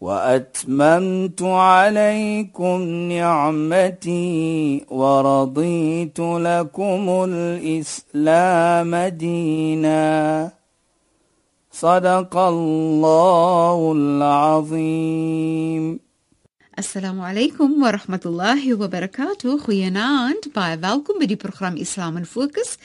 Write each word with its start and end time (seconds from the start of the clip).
وأتممت 0.00 1.42
عليكم 1.42 2.80
نعمتي 3.12 4.84
ورضيت 4.90 6.20
لكم 6.20 7.24
الإسلام 7.28 8.96
دينا. 8.96 10.50
صدق 11.72 12.36
الله 12.36 13.92
العظيم. 13.92 16.00
السلام 16.78 17.20
عليكم 17.20 17.82
ورحمة 17.82 18.20
الله 18.26 18.74
وبركاته. 18.74 19.58
خيانات 19.58 20.48
باي 20.54 20.78
welkom 20.78 21.18
bij 21.18 21.26
die 21.26 21.36
program 21.36 21.74
Islam 21.74 22.16
en 22.16 22.26
Focus. 22.26 22.78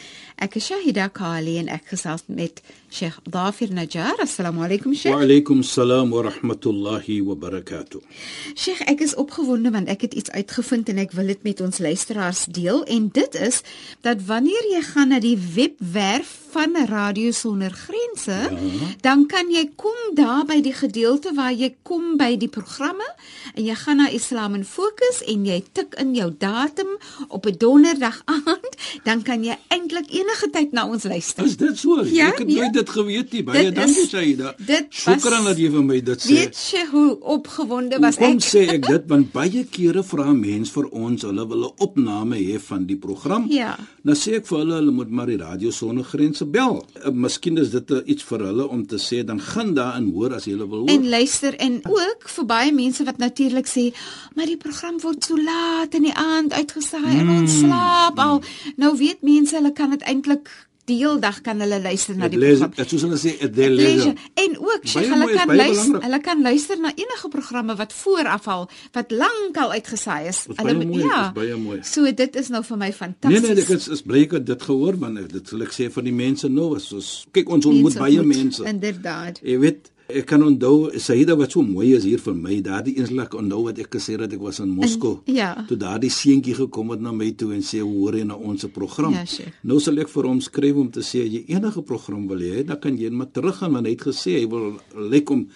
Ek 0.44 0.58
is 0.60 0.66
Shahida 0.68 1.06
Kali 1.08 1.54
en 1.62 1.70
ek 1.72 1.94
gesels 1.94 2.26
met 2.28 2.58
Sheikh 2.92 3.16
Dafir 3.32 3.72
Najjar. 3.72 4.20
Assalamu 4.20 4.66
alaykum 4.66 4.92
Sheikh. 4.92 5.16
Wa 5.16 5.24
alaykum 5.24 5.64
salaam 5.64 6.12
wa 6.12 6.26
rahmatullahi 6.28 7.22
wa 7.24 7.38
barakatuh. 7.40 8.04
Sheikh, 8.52 8.84
ek 8.92 9.06
is 9.08 9.16
opgewonde 9.16 9.72
want 9.72 9.88
ek 9.88 10.04
het 10.10 10.20
iets 10.20 10.36
uitgevind 10.36 10.92
en 10.92 11.00
ek 11.06 11.16
wil 11.16 11.32
dit 11.32 11.48
met 11.48 11.64
ons 11.64 11.80
luisteraars 11.88 12.44
deel 12.52 12.84
en 12.92 13.08
dit 13.16 13.40
is 13.40 13.64
dat 14.04 14.28
wanneer 14.28 14.68
jy 14.76 14.84
gaan 14.92 15.16
na 15.16 15.24
die 15.24 15.38
webwerf 15.40 16.42
van 16.54 16.76
Radio 16.86 17.32
Sonder 17.34 17.72
Grense, 17.74 18.36
ja. 18.46 18.90
dan 19.02 19.24
kan 19.26 19.48
jy 19.50 19.64
kom 19.74 20.12
daar 20.14 20.44
by 20.46 20.60
die 20.62 20.76
gedeelte 20.78 21.32
waar 21.34 21.56
jy 21.56 21.72
kom 21.82 22.14
by 22.20 22.36
die 22.38 22.52
programme 22.52 23.08
en 23.56 23.64
jy 23.66 23.74
gaan 23.80 24.04
na 24.04 24.12
Islam 24.14 24.60
in 24.60 24.68
Fokus 24.68 25.24
en 25.26 25.48
jy 25.50 25.64
tik 25.74 25.98
in 26.04 26.14
jou 26.14 26.30
datum 26.30 26.94
op 27.34 27.50
'n 27.50 27.58
donderdag 27.58 28.22
aand, 28.38 28.78
dan 29.08 29.26
kan 29.26 29.42
jy 29.42 29.58
eintlik 29.74 30.14
enige 30.14 30.33
tyd 30.54 30.72
na 30.72 30.88
ons 30.88 31.04
luister. 31.04 31.46
Is 31.46 31.58
dit 31.58 31.78
so? 31.78 32.04
Ja, 32.04 32.28
ek 32.32 32.38
het 32.38 32.48
nee. 32.48 32.56
nooit 32.60 32.74
dit 32.74 32.90
geweet 32.90 33.32
nie. 33.34 33.44
Baie 33.44 33.72
dankie 33.72 34.08
Saida. 34.08 34.56
Shukran 34.90 35.44
was- 35.44 35.46
dat 35.54 35.58
jy 35.58 35.70
vir 35.72 35.84
my 35.84 36.00
dit 36.02 36.20
sê. 36.22 36.28
Weet 36.28 36.56
jy 36.74 36.86
hoe 36.92 37.20
opgewonde 37.22 38.00
was 38.00 38.16
Kom 38.18 38.38
ek? 38.38 38.40
sê 38.44 38.68
ek 38.74 38.88
dit 38.88 39.04
want 39.08 39.32
baie 39.32 39.64
kere 39.72 40.04
vra 40.04 40.34
mense 40.34 40.72
vir 40.74 40.90
ons 40.92 41.22
hulle 41.22 41.48
wil 41.48 41.64
'n 41.70 41.74
opname 41.80 42.36
hê 42.38 42.60
van 42.60 42.86
die 42.86 42.96
program. 42.98 43.46
Ja. 43.50 43.78
Nou 44.04 44.16
sê 44.16 44.36
ek 44.36 44.46
vir 44.48 44.58
hulle 44.60 44.74
hulle 44.74 44.92
moet 44.92 45.10
maar 45.10 45.26
die 45.28 45.38
radio 45.38 45.72
sonder 45.72 46.04
grense 46.04 46.46
bel. 46.46 46.86
Uh, 47.06 47.12
Miskien 47.12 47.58
is 47.58 47.70
dit 47.72 47.92
uh, 47.92 47.98
iets 48.06 48.24
vir 48.24 48.40
hulle 48.40 48.68
om 48.68 48.86
te 48.86 48.98
sê 48.98 49.24
dan 49.26 49.40
gaan 49.40 49.74
daar 49.74 49.98
in 49.98 50.12
hoor 50.14 50.34
as 50.34 50.46
jy 50.46 50.58
wil 50.58 50.80
hoor. 50.80 50.90
En 50.90 51.10
luister 51.10 51.56
en 51.56 51.82
ook 51.84 52.30
vir 52.30 52.46
baie 52.46 52.72
mense 52.74 53.04
wat 53.04 53.18
natuurlik 53.18 53.68
sê, 53.68 53.94
maar 54.36 54.46
die 54.46 54.58
program 54.58 55.00
word 55.00 55.24
so 55.24 55.36
laat 55.38 55.94
in 55.94 56.04
die 56.04 56.14
aand 56.16 56.54
uitgesaai 56.54 57.20
en 57.20 57.30
ons 57.30 57.60
slaap 57.60 58.20
al. 58.20 58.42
Nou 58.78 58.98
weet 58.98 59.22
mense 59.22 59.56
hulle 59.56 59.72
kan 59.74 59.90
dit 59.90 60.02
eintlik 60.14 60.52
die 60.90 60.98
hele 61.00 61.20
dag 61.24 61.38
kan 61.44 61.62
hulle 61.64 61.78
luister 61.80 62.16
na 62.20 62.28
die 62.28 62.40
program. 62.42 62.74
dit 62.76 62.90
soos 62.92 63.04
hulle 63.06 63.20
sê 63.20 63.32
dit 63.40 63.70
lees. 63.72 64.04
En 64.44 64.58
ook 64.60 64.88
sê 64.92 65.04
hulle 65.08 65.28
is 65.30 65.38
kan 65.38 65.54
luister, 65.56 66.02
hulle 66.04 66.20
kan 66.26 66.42
luister 66.44 66.82
na 66.84 66.92
enige 67.00 67.30
programme 67.32 67.76
wat 67.80 67.96
vooraf 67.96 68.50
al 68.52 68.66
wat 68.98 69.16
lankal 69.16 69.72
uitgesaai 69.78 70.28
is. 70.28 70.42
Dis 70.50 70.60
Hulle 70.60 70.76
mooi, 70.84 71.06
ja. 71.06 71.22
baie 71.36 71.56
mooi. 71.60 71.80
So 71.88 72.12
dit 72.12 72.36
is 72.36 72.52
nou 72.52 72.64
vir 72.68 72.82
my 72.84 72.92
Nee 72.92 73.00
fantasties. 73.00 73.48
nee, 73.48 73.64
ek 73.64 73.72
is, 73.78 73.88
is 73.96 74.04
bly 74.04 74.26
ek 74.28 74.36
dit 74.44 74.68
gehoor 74.68 75.00
man. 75.00 75.22
Dit 75.32 75.54
sal 75.54 75.64
ek 75.64 75.72
sê 75.76 75.88
van 75.94 76.10
die 76.10 76.16
mense 76.20 76.52
nou 76.52 76.74
is 76.76 76.90
soos 76.92 77.14
kyk 77.32 77.56
ons 77.56 77.72
ontmoet 77.72 78.00
baie 78.04 78.28
mense. 78.28 78.68
Inderdaad. 78.68 79.40
Jy 79.44 79.58
weet, 79.64 79.93
ek 80.14 80.26
kan 80.30 80.44
onthou 80.46 80.92
Saida 81.02 81.36
wat 81.40 81.52
so 81.56 81.62
mooi 81.66 81.94
is 81.98 82.04
hier 82.08 82.20
vir 82.22 82.36
my. 82.38 82.60
Daardie 82.66 82.96
eenslag 83.00 83.34
onthou 83.38 83.64
wat 83.68 83.80
ek 83.82 83.90
gesê 83.98 84.16
het 84.20 84.34
ek 84.34 84.42
was 84.42 84.60
in 84.64 84.70
Moskou. 84.76 85.20
En- 85.26 85.36
ja. 85.40 85.50
Toe 85.68 85.78
daardie 85.78 86.12
seentjie 86.14 86.54
gekom 86.58 86.92
het 86.94 87.02
na 87.02 87.12
my 87.12 87.32
toe 87.38 87.52
en 87.56 87.62
sê 87.66 87.82
hoor 87.84 88.16
jy 88.20 88.24
na 88.30 88.36
ons 88.38 88.62
se 88.62 88.70
program. 88.70 89.14
Ja, 89.18 89.26
Sheikh. 89.26 89.54
nou 89.64 89.80
sal 89.84 89.98
ek 90.04 90.10
vir 90.14 90.30
hom 90.30 90.42
skryf 90.42 90.76
om 90.80 90.90
te 90.94 91.02
sê 91.02 91.24
as 91.26 91.32
jy 91.34 91.44
enige 91.56 91.82
program 91.88 92.28
wil 92.30 92.40
hê, 92.46 92.64
dan 92.66 92.80
kan 92.80 92.98
jy 92.98 93.10
maar 93.12 93.32
teruggaan 93.34 93.74
want 93.80 93.88
hy 93.90 93.96
het 93.98 94.08
gesê 94.10 94.38
hy 94.42 94.46
wil 94.52 94.78
lyk 95.10 95.30
om 95.34 95.48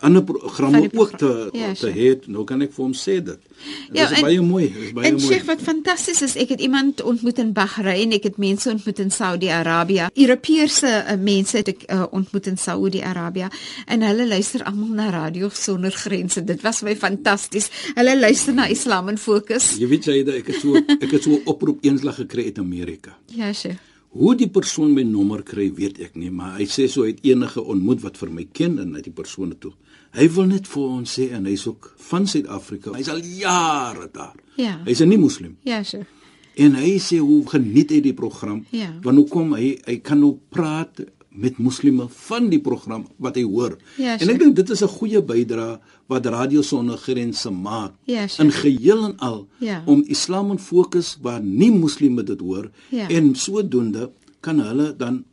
ander 0.00 0.22
programme 0.24 0.80
die 0.80 0.98
ook 0.98 1.10
te 1.10 1.16
program- 1.26 1.60
ja, 1.60 1.72
te 1.74 1.90
hê. 1.92 2.26
Nou 2.32 2.44
kan 2.44 2.62
ek 2.62 2.72
vir 2.72 2.84
hom 2.84 2.92
sê 2.94 3.18
dit. 3.22 3.38
Ja, 3.92 4.02
Dit 4.08 4.10
is 4.10 4.16
en- 4.16 4.22
baie 4.22 4.40
mooi, 4.40 4.64
is 4.64 4.92
baie 4.92 5.06
En 5.10 5.14
mooi. 5.14 5.26
Sheikh 5.26 5.44
wat 5.44 5.60
fantasties 5.60 6.22
is, 6.22 6.36
ek 6.36 6.48
het 6.48 6.60
iemand 6.60 7.02
ontmoet 7.02 7.38
in 7.38 7.52
Bahrein, 7.52 8.12
ek 8.12 8.22
het 8.22 8.36
mense 8.38 8.70
ontmoet 8.70 8.98
in 8.98 9.10
Saudi-Arabië. 9.10 10.06
Europese 10.14 10.86
uh, 11.08 11.16
mense 11.20 11.56
het 11.56 11.68
ek 11.68 11.84
uh, 11.92 12.04
ontmoet 12.10 12.46
in 12.46 12.56
Saudi-Arabië 12.56 13.48
en 13.86 14.02
hulle 14.02 14.26
luister 14.26 14.64
almal 14.64 14.88
na 14.96 15.10
Radio 15.10 15.48
Sonder 15.52 15.92
Grense. 15.92 16.44
Dit 16.44 16.62
was 16.62 16.80
my 16.82 16.96
fantasties. 16.96 17.68
Hulle 17.94 18.18
luister 18.18 18.54
na 18.54 18.66
Islam 18.66 19.08
in 19.08 19.18
Fokus. 19.18 19.74
Jy 19.78 19.88
weet 19.88 20.04
Saida, 20.04 20.32
ek 20.32 20.46
het 20.46 20.60
so 20.60 20.74
ek 20.76 21.10
het 21.10 21.22
so 21.22 21.30
'n 21.36 21.42
oproep 21.44 21.84
eenslag 21.84 22.14
gekry 22.16 22.44
uit 22.44 22.58
Amerika. 22.58 23.16
Ja, 23.26 23.52
Sheikh. 23.52 23.76
Hoe 24.16 24.34
die 24.38 24.48
persoon 24.48 24.94
my 24.96 25.02
nommer 25.04 25.42
kry, 25.44 25.66
weet 25.76 25.98
ek 26.00 26.14
nie, 26.16 26.30
maar 26.32 26.56
hy 26.56 26.66
sê 26.70 26.86
so 26.88 27.04
hy 27.04 27.12
het 27.12 27.24
enige 27.26 27.60
ontmoet 27.60 28.00
wat 28.04 28.16
vir 28.16 28.30
my 28.32 28.46
ken 28.56 28.78
en 28.82 28.94
uit 28.96 29.04
die 29.04 29.14
persone 29.14 29.58
toe. 29.60 29.72
Hy 30.16 30.28
wil 30.32 30.48
net 30.48 30.68
vir 30.70 30.84
ons 30.84 31.16
sê 31.18 31.28
en 31.36 31.48
hy's 31.48 31.66
ook 31.68 31.90
van 32.08 32.28
Suid-Afrika. 32.30 32.94
Hy's 32.96 33.10
al 33.12 33.20
jare 33.20 34.08
daar. 34.12 34.36
Ja. 34.56 34.78
Hy's 34.86 35.02
'n 35.02 35.08
nie 35.08 35.18
moslim. 35.18 35.56
Ja, 35.64 35.82
Sheikh. 35.82 36.06
En 36.56 36.74
hy 36.74 36.96
sê 36.98 37.18
hoe 37.20 37.44
geniet 37.46 37.90
hy 37.90 38.00
die 38.00 38.14
program. 38.14 38.64
Ja. 38.70 38.94
Want 39.02 39.18
hoe 39.18 39.28
kom 39.28 39.52
hy 39.52 39.76
hy 39.84 39.96
kan 40.00 40.20
nou 40.20 40.38
praat 40.48 41.04
met 41.36 41.58
moslime 41.58 42.06
van 42.08 42.48
die 42.48 42.60
program 42.60 43.06
wat 43.22 43.34
hy 43.36 43.42
hoor. 43.44 43.76
Ja, 43.96 44.12
en 44.16 44.18
sure. 44.24 44.32
ek 44.32 44.38
dink 44.38 44.56
dit 44.56 44.70
is 44.70 44.82
'n 44.82 44.88
goeie 44.88 45.22
bydrae 45.22 45.78
wat 46.08 46.26
Radio 46.26 46.62
Sonder 46.62 46.96
Grense 46.96 47.50
maak. 47.50 47.92
Ja, 48.04 48.26
sure. 48.26 48.48
In 48.48 48.52
geheel 48.52 49.04
en 49.04 49.16
al 49.18 49.46
Ja. 49.58 49.82
om 49.86 50.02
Islam 50.06 50.50
in 50.50 50.58
fokus 50.58 51.18
waar 51.22 51.42
nie 51.42 51.70
moslime 51.70 52.22
dit 52.22 52.40
hoor 52.40 52.70
Ja. 52.90 53.08
en 53.08 53.34
sodoende 53.34 54.10
kan 54.40 54.58
hulle 54.60 54.94
dan 54.96 55.24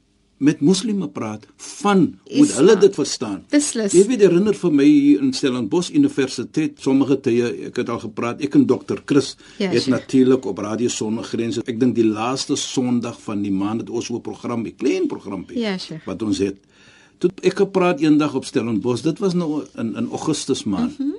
met 0.44 0.60
moslime 0.62 1.08
praat 1.10 1.46
van 1.58 2.02
hoe 2.24 2.44
Islam. 2.44 2.58
hulle 2.58 2.76
dit 2.82 2.96
verstaan. 2.96 3.38
Beslis. 3.54 3.94
Jy 3.96 4.04
weet 4.10 4.24
herinner 4.26 4.58
vir 4.60 4.74
my 4.76 4.86
hier 4.88 5.22
in 5.24 5.32
Stellenbosch 5.36 5.92
Universiteit 5.96 6.82
sommige 6.84 7.18
tye 7.24 7.52
ek 7.70 7.80
het 7.82 7.90
al 7.94 8.02
gepraat 8.04 8.44
ek 8.44 8.58
en 8.60 8.66
dokter 8.68 9.02
Chris 9.06 9.36
Ja, 9.58 9.70
het 9.72 9.88
natuurlik 9.88 10.46
op 10.46 10.60
Radio 10.60 10.92
Sonder 10.92 11.24
Grense 11.24 11.64
ek 11.66 11.80
dink 11.80 11.96
die 11.96 12.08
laaste 12.08 12.56
Sondag 12.60 13.20
van 13.24 13.42
die 13.46 13.52
maand 13.52 13.86
het 13.86 13.90
ons 13.90 14.06
so 14.06 14.16
'n 14.16 14.22
program 14.22 14.66
'n 14.66 14.76
klein 14.76 15.08
programpie 15.08 15.60
Ja, 15.60 15.78
sure. 15.78 16.02
wat 16.06 16.22
ons 16.22 16.38
het 16.38 16.58
toe 17.20 17.30
ek 17.42 17.56
gepraat 17.56 18.00
eendag 18.02 18.34
op 18.36 18.46
Stellenbosch 18.46 19.04
dit 19.04 19.20
was 19.20 19.34
nou 19.34 19.64
in 19.76 19.96
in 19.96 20.10
Augustus 20.12 20.64
maand 20.64 21.00
mm 21.00 21.06
-hmm. 21.06 21.13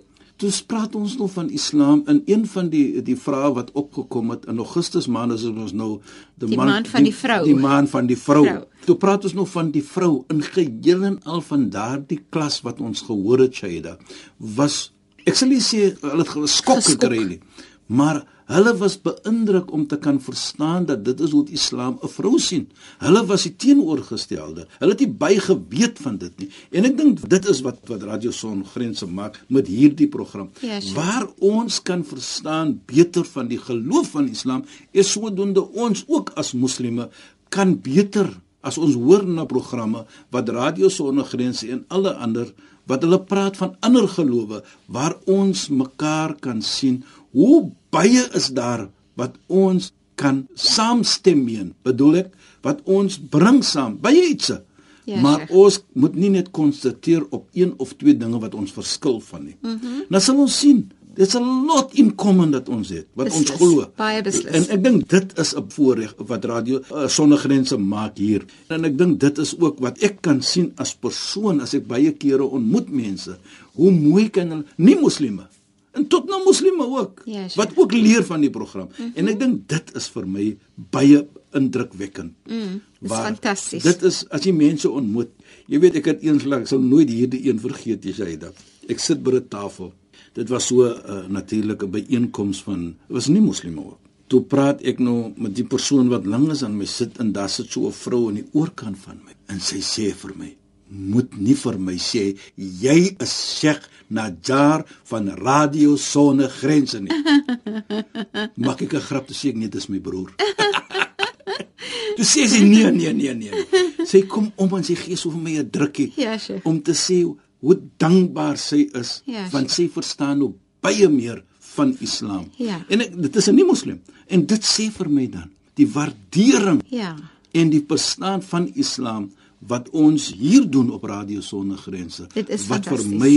Toe 0.44 0.52
praat 0.68 0.94
ons 0.98 1.16
nog 1.16 1.30
van 1.32 1.46
Islam 1.50 2.02
en 2.04 2.18
een 2.28 2.42
van 2.46 2.68
die 2.68 3.02
die 3.02 3.16
vrae 3.16 3.52
wat 3.56 3.70
opgekom 3.72 4.34
het 4.34 4.44
in 4.50 4.58
Augustus 4.60 5.06
maand 5.08 5.32
is 5.32 5.44
ons 5.48 5.72
nou 5.72 6.00
Die 6.36 6.58
maand 6.58 6.88
van 6.88 7.06
die 7.06 7.14
vrou. 7.16 7.38
Die 7.46 7.56
maand 7.56 7.88
van 7.90 8.10
die 8.10 8.18
vrou. 8.18 8.42
Vrou. 8.44 8.64
Toe 8.84 8.96
praat 9.00 9.24
ons 9.24 9.32
nog 9.38 9.48
van 9.48 9.70
die 9.72 9.84
vrou 9.84 10.24
in 10.28 10.42
geheel 10.44 11.06
en 11.08 11.16
al 11.24 11.40
van 11.40 11.70
daardie 11.72 12.20
klas 12.28 12.60
wat 12.66 12.82
ons 12.84 13.06
gehoor 13.08 13.46
het 13.46 13.56
Shaida 13.56 13.96
was 14.36 14.92
ek 15.24 15.38
sal 15.40 15.48
nie 15.48 15.62
sê 15.64 15.94
hulle 16.02 16.20
het 16.20 16.34
Geskok. 16.34 16.84
gekry 16.92 17.22
nie 17.24 17.40
maar 17.86 18.20
hulle 18.50 18.72
was 18.76 18.96
beïndruk 19.00 19.72
om 19.72 19.86
te 19.88 19.96
kan 19.96 20.20
verstaan 20.20 20.86
dat 20.88 21.04
dit 21.04 21.20
is 21.20 21.32
hoe 21.32 21.44
die 21.44 21.56
Islam 21.56 21.98
'n 22.02 22.08
vrou 22.08 22.38
sien. 22.38 22.68
Hulle 22.98 23.24
was 23.26 23.42
die 23.42 23.56
teenoorgestelde. 23.56 24.66
Hulle 24.78 24.90
het 24.90 25.00
nie 25.00 25.14
bygeweet 25.24 25.98
van 25.98 26.16
dit 26.16 26.38
nie. 26.38 26.50
En 26.70 26.84
ek 26.84 26.96
dink 26.96 27.28
dit 27.28 27.48
is 27.48 27.60
wat 27.60 27.78
wat 27.86 28.02
Radio 28.02 28.30
Son 28.30 28.64
grense 28.64 29.06
maak 29.06 29.40
met 29.48 29.66
hierdie 29.66 30.08
program. 30.08 30.50
Ja, 30.60 30.80
sure. 30.80 30.94
Waar 30.94 31.26
ons 31.38 31.82
kan 31.82 32.04
verstaan 32.04 32.80
beter 32.86 33.24
van 33.24 33.48
die 33.48 33.58
geloof 33.58 34.10
van 34.10 34.28
Islam 34.28 34.64
is 34.90 35.10
sodoende 35.10 35.72
ons 35.72 36.04
ook 36.06 36.30
as 36.34 36.52
moslime 36.52 37.08
kan 37.48 37.80
beter 37.80 38.28
as 38.64 38.78
ons 38.80 38.96
hoor 38.96 39.26
na 39.28 39.44
programme 39.44 40.04
wat 40.34 40.48
Radio 40.48 40.88
Sonder 40.88 41.24
Grense 41.28 41.68
en 41.70 41.84
alle 41.88 42.14
ander 42.14 42.52
wat 42.90 43.04
hulle 43.04 43.20
praat 43.28 43.56
van 43.60 43.76
ander 43.84 44.08
gelowe 44.08 44.62
waar 44.92 45.16
ons 45.30 45.68
mekaar 45.68 46.34
kan 46.40 46.62
sien 46.62 47.02
hoe 47.36 47.70
baie 47.94 48.22
is 48.40 48.50
daar 48.56 48.88
wat 49.20 49.38
ons 49.48 49.92
kan 50.20 50.44
saamstem 50.54 51.40
mee 51.46 51.64
bedoel 51.86 52.20
ek 52.24 52.30
wat 52.66 52.82
ons 52.98 53.18
bring 53.18 53.62
saam 53.66 53.98
baie 54.04 54.22
ietsie 54.34 54.60
Ja, 55.04 55.18
maar 55.20 55.38
Sheikh. 55.42 55.50
ons 55.52 55.74
moet 56.00 56.14
nie 56.16 56.30
net 56.32 56.46
konstateer 56.56 57.26
op 57.36 57.42
een 57.52 57.74
of 57.76 57.90
twee 58.00 58.14
dinge 58.16 58.38
wat 58.40 58.54
ons 58.56 58.72
verskil 58.72 59.18
van 59.20 59.42
nie. 59.44 59.56
Mm. 59.60 59.78
-hmm. 59.80 60.04
Nou 60.08 60.20
sal 60.22 60.38
ons 60.40 60.54
sien, 60.58 60.78
there's 61.14 61.34
a 61.36 61.40
lot 61.40 61.92
in 61.94 62.14
common 62.14 62.50
dat 62.50 62.68
ons 62.68 62.88
het 62.88 63.06
wat 63.12 63.26
Beslis, 63.28 63.50
ons 63.50 63.58
glo. 63.60 63.84
baie 63.96 64.22
beslis. 64.22 64.54
En 64.56 64.64
ek 64.78 64.84
dink 64.84 65.08
dit 65.08 65.38
is 65.38 65.54
'n 65.56 65.64
voorreg 65.68 66.14
wat 66.16 66.44
radio 66.44 66.80
uh, 66.80 67.06
sonder 67.08 67.38
grense 67.38 67.76
maak 67.76 68.16
hier. 68.16 68.46
En 68.68 68.84
ek 68.84 68.98
dink 68.98 69.20
dit 69.20 69.38
is 69.38 69.54
ook 69.60 69.78
wat 69.78 69.98
ek 69.98 70.22
kan 70.22 70.40
sien 70.42 70.72
as 70.76 70.94
persoon 70.94 71.60
as 71.60 71.74
ek 71.74 71.86
baie 71.86 72.12
kere 72.12 72.44
ontmoet 72.44 72.88
mense, 72.88 73.36
hoe 73.74 73.90
mooi 73.92 74.30
kan 74.30 74.48
hulle 74.48 74.64
nie 74.76 74.96
moslime 74.96 75.48
en 75.94 76.06
tot 76.10 76.26
na 76.28 76.38
moslime 76.44 76.84
ook 76.86 77.22
Ja, 77.24 77.48
Sheikh. 77.48 77.54
wat 77.56 77.72
ook 77.76 77.92
leer 77.92 78.24
van 78.24 78.40
die 78.40 78.50
program. 78.50 78.88
Mm 78.90 78.94
-hmm. 79.04 79.12
En 79.14 79.28
ek 79.28 79.38
dink 79.40 79.68
dit 79.68 79.94
is 79.96 80.08
vir 80.08 80.26
my 80.28 80.56
baie 80.74 81.26
indrukwekkend. 81.52 82.32
Mm, 82.46 82.80
dis 83.00 83.10
Waar- 83.10 83.24
fantasties. 83.24 83.82
Dit 83.82 84.02
is 84.02 84.24
as 84.28 84.44
jy 84.44 84.52
mense 84.52 84.90
ontmoet. 84.90 85.28
Jy 85.66 85.78
weet 85.80 85.94
ek 86.00 86.04
het 86.04 86.22
eenslag 86.22 86.60
ek 86.60 86.66
sal 86.66 86.80
nooit 86.80 87.08
hierdie 87.10 87.46
een 87.48 87.60
vergeet 87.60 88.04
jy 88.04 88.12
sê 88.12 88.36
dit. 88.38 88.64
Ek 88.88 88.98
sit 89.00 89.22
by 89.22 89.30
'n 89.36 89.48
tafel. 89.48 89.92
Dit 90.34 90.48
was 90.48 90.66
so 90.66 90.82
'n 90.84 90.98
uh, 91.08 91.26
natuurlike 91.28 91.86
byeenkoms 91.86 92.62
van 92.62 92.84
dit 92.84 92.94
was 93.08 93.28
nie 93.28 93.40
moslime 93.40 93.80
ook. 93.80 93.98
Toe 94.26 94.42
praat 94.42 94.80
ek 94.82 94.98
nou 94.98 95.32
met 95.36 95.54
die 95.54 95.64
persoon 95.64 96.08
wat 96.08 96.26
lank 96.26 96.50
is 96.50 96.62
aan 96.64 96.76
my 96.76 96.84
sit 96.84 97.18
en 97.18 97.32
daar 97.32 97.48
sit 97.48 97.70
so 97.70 97.86
'n 97.86 97.92
vrou 97.92 98.28
aan 98.28 98.34
die 98.34 98.46
oorkant 98.52 98.98
van 98.98 99.20
my 99.24 99.32
en 99.46 99.60
sy 99.60 99.78
sê 99.80 100.14
vir 100.14 100.32
my 100.36 100.56
moet 100.88 101.36
nie 101.38 101.54
vir 101.54 101.78
my 101.78 101.94
sê 101.98 102.36
jy 102.56 103.16
is 103.20 103.34
Sheikh 103.60 103.82
Najjar 104.10 104.84
van 105.10 105.28
Radio 105.28 105.96
Sone 105.96 106.48
Grense 106.48 107.00
nie. 107.00 107.10
Maak 108.64 108.82
ek 108.82 108.94
'n 108.94 109.00
grap 109.08 109.26
te 109.26 109.34
sê 109.34 109.48
ek 109.50 109.56
nee 109.56 109.68
dis 109.68 109.88
my 109.88 109.98
broer. 109.98 110.30
Toe 112.16 112.24
sê 112.26 112.44
sy 112.46 112.62
nee 112.62 112.90
nee 112.94 113.12
nee 113.12 113.34
nee. 113.34 113.64
Sy 114.06 114.22
kom 114.30 114.52
om 114.60 114.74
en 114.78 114.84
sy 114.86 114.94
gee 114.98 115.16
so 115.16 115.30
vir 115.34 115.40
my 115.42 115.56
'n 115.58 115.70
drukkie 115.70 116.12
Ja, 116.16 116.36
Sheikh. 116.38 116.64
om 116.66 116.80
te 116.82 116.92
sê 116.94 117.24
hoe 117.24 117.76
dankbaar 117.98 118.56
sy 118.58 118.88
is 118.94 119.22
Ja, 119.26 119.48
want 119.52 119.70
sy 119.70 119.88
verstaan 119.88 120.38
nou 120.38 120.54
baie 120.82 121.08
meer 121.08 121.42
van 121.74 121.96
Islam. 122.00 122.50
Ja. 122.58 122.84
En 122.88 123.00
ek, 123.00 123.16
dit 123.22 123.36
is 123.36 123.48
'n 123.48 123.54
nie 123.56 123.64
moslim 123.64 124.00
en 124.28 124.46
dit 124.46 124.62
sê 124.62 124.90
vir 124.92 125.08
my 125.08 125.26
dan 125.26 125.50
die 125.74 125.86
waardering 125.86 126.82
Ja. 126.90 127.16
en 127.52 127.70
die 127.70 127.84
verstaan 127.88 128.42
van 128.42 128.70
Islam 128.74 129.32
wat 129.66 129.90
ons 129.90 130.32
hier 130.32 130.70
doen 130.70 130.90
op 130.92 131.04
Radio 131.08 131.40
Sonder 131.40 131.78
Grense. 131.78 132.26
Dit 132.34 132.48
is 132.48 132.66
wat 132.66 132.88
vir 132.88 133.04
my 133.08 133.34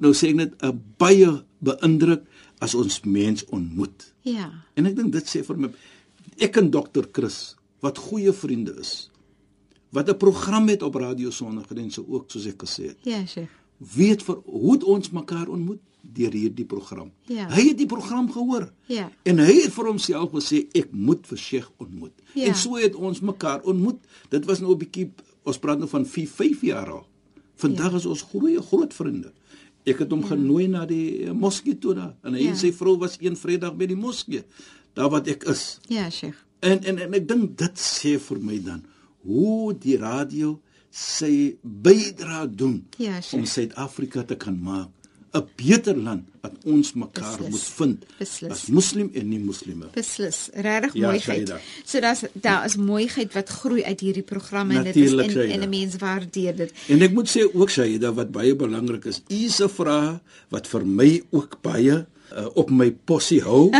nou 0.00 0.12
sê 0.16 0.32
ek 0.32 0.36
net 0.36 0.52
'n 0.62 0.80
baie 0.98 1.44
beïndruk 1.60 2.24
as 2.60 2.74
ons 2.74 3.00
mens 3.04 3.44
ontmoet. 3.44 4.12
Ja. 4.22 4.50
En 4.74 4.86
ek 4.86 4.96
dink 4.96 5.12
dit 5.12 5.24
sê 5.24 5.44
vir 5.44 5.56
my 5.56 5.70
ek 6.38 6.56
en 6.56 6.70
dokter 6.70 7.08
Chris 7.12 7.56
wat 7.80 7.98
goeie 7.98 8.32
vriende 8.32 8.76
is. 8.80 9.10
Wat 9.90 10.08
'n 10.08 10.16
program 10.16 10.68
het 10.68 10.82
op 10.82 10.94
Radio 10.94 11.30
Sonder 11.30 11.64
Grense 11.64 12.08
ook 12.08 12.30
soos 12.30 12.46
ek 12.46 12.62
gesê 12.62 12.86
het. 12.86 12.98
Ja, 13.02 13.26
Sheikh. 13.26 13.50
Weet 13.78 14.22
vir 14.22 14.36
hoe 14.44 14.72
het 14.72 14.84
ons 14.84 15.10
mekaar 15.10 15.48
ontmoet 15.48 15.80
deur 16.02 16.32
hierdie 16.32 16.64
program. 16.64 17.10
Ja. 17.28 17.48
Hy 17.48 17.68
het 17.68 17.78
die 17.78 17.86
program 17.86 18.30
gehoor. 18.32 18.72
Ja. 18.86 19.10
En 19.22 19.38
hy 19.38 19.54
het 19.62 19.72
vir 19.72 19.84
homself 19.84 20.30
gesê 20.30 20.68
ek 20.72 20.92
moet 20.92 21.26
vir 21.26 21.38
Sheikh 21.38 21.70
ontmoet. 21.76 22.12
Ja. 22.34 22.46
En 22.46 22.54
so 22.54 22.76
het 22.80 22.94
ons 22.94 23.20
mekaar 23.20 23.62
ontmoet. 23.62 23.98
Dit 24.28 24.44
was 24.44 24.60
nou 24.60 24.72
'n 24.72 24.78
bietjie 24.78 25.10
ons 25.48 25.60
praat 25.60 25.80
nou 25.80 25.88
van 25.90 26.06
4, 26.06 26.28
5 26.28 26.64
jaar 26.68 26.90
al. 26.98 27.06
Vandag 27.60 27.94
ja. 27.94 28.00
is 28.02 28.08
ons 28.08 28.24
goeie 28.32 28.60
groot 28.64 28.94
vriende. 28.94 29.32
Ek 29.88 30.02
het 30.04 30.12
hom 30.12 30.24
ja. 30.24 30.34
genooi 30.34 30.68
na 30.68 30.84
die 30.88 31.26
eh, 31.26 31.32
moskee 31.36 31.78
toe 31.80 31.94
daar 31.96 32.14
en 32.24 32.36
hy 32.36 32.44
ja. 32.44 32.52
en 32.52 32.60
sy 32.60 32.72
vrou 32.76 32.98
was 33.00 33.16
een 33.20 33.38
Vrydag 33.40 33.76
by 33.80 33.88
die 33.90 33.98
moskee. 33.98 34.44
Daar 34.96 35.10
wat 35.12 35.28
ek 35.30 35.46
is. 35.50 35.78
Ja, 35.88 36.08
Sheikh. 36.12 36.38
En 36.60 36.82
en, 36.84 36.98
en 37.00 37.16
ek 37.16 37.28
dink 37.28 37.56
dit 37.60 37.80
sê 37.80 38.16
vir 38.20 38.42
my 38.44 38.58
dan 38.64 38.82
hoe 39.24 39.72
die 39.76 39.96
radio 40.00 40.58
sy 40.90 41.56
bydra 41.62 42.46
doen 42.48 42.80
Ja, 42.98 43.20
Sheikh. 43.20 43.38
om 43.38 43.46
Suid-Afrika 43.48 44.24
te 44.26 44.36
kan 44.40 44.56
maak 44.60 44.99
'n 45.32 45.44
beter 45.56 45.96
land 45.96 46.24
wat 46.40 46.52
ons 46.64 46.92
mekaar 46.94 47.36
Beslis. 47.36 47.50
moet 47.50 47.62
vind 47.78 48.04
Beslis. 48.18 48.50
as 48.50 48.66
moslim 48.66 49.10
en 49.14 49.28
nie 49.28 49.38
moslime. 49.38 49.86
Beslis, 49.94 50.48
regtig 50.52 50.92
Ja, 50.94 51.06
mooiheid. 51.10 51.48
Shaida. 51.48 51.60
So 51.84 52.00
daar's 52.00 52.22
daar 52.32 52.64
is 52.64 52.76
mooiheid 52.76 53.32
wat 53.32 53.48
groei 53.48 53.84
uit 53.84 54.00
hierdie 54.00 54.22
programme 54.22 54.74
en 54.78 54.84
dit 54.84 54.96
is 54.96 55.12
en, 55.12 55.30
Shaida. 55.30 55.52
en 55.52 55.60
'n 55.60 55.68
mens 55.68 55.96
waardeer 55.96 56.56
dit. 56.56 56.72
En 56.88 57.02
ek 57.02 57.12
moet 57.12 57.28
sê 57.28 57.42
ook 57.54 57.70
Shaida 57.70 58.12
wat 58.12 58.30
baie 58.32 58.56
belangrik 58.56 59.04
is, 59.04 59.22
u 59.28 59.48
se 59.48 59.68
vrae 59.68 60.20
wat 60.48 60.66
vir 60.66 60.86
my 60.86 61.22
ook 61.30 61.58
baie 61.62 62.06
uh, 62.36 62.46
op 62.54 62.70
my 62.70 62.90
possie 63.08 63.40
hou 63.44 63.70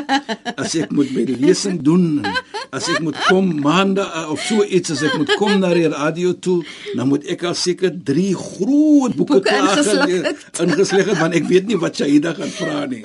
as 0.57 0.75
ek 0.79 0.93
moet 0.97 1.11
my 1.17 1.25
lesing 1.41 1.81
doen 1.87 2.21
en 2.25 2.35
as 2.71 2.89
ek 2.93 3.01
moet 3.03 3.19
kom 3.29 3.51
maande 3.65 4.03
uh, 4.05 4.27
of 4.33 4.43
so 4.47 4.65
iets 4.65 4.95
as 4.95 5.03
ek 5.07 5.17
moet 5.19 5.33
kom 5.41 5.57
na 5.63 5.73
die 5.75 5.89
radio 5.91 6.33
toe 6.39 6.61
dan 6.97 7.09
moet 7.11 7.27
ek 7.31 7.45
al 7.51 7.57
seker 7.59 7.95
3 7.95 8.29
groot 8.35 9.17
boeke, 9.19 9.41
Boeke 9.41 9.49
klaar 9.49 9.79
ingesleg 10.67 11.07
het. 11.11 11.19
want 11.21 11.35
ek 11.39 11.49
weet 11.51 11.67
nie 11.71 11.79
wat 11.81 11.99
Shaida 12.01 12.35
gaan 12.37 12.53
vra 12.55 12.85
nie. 12.91 13.03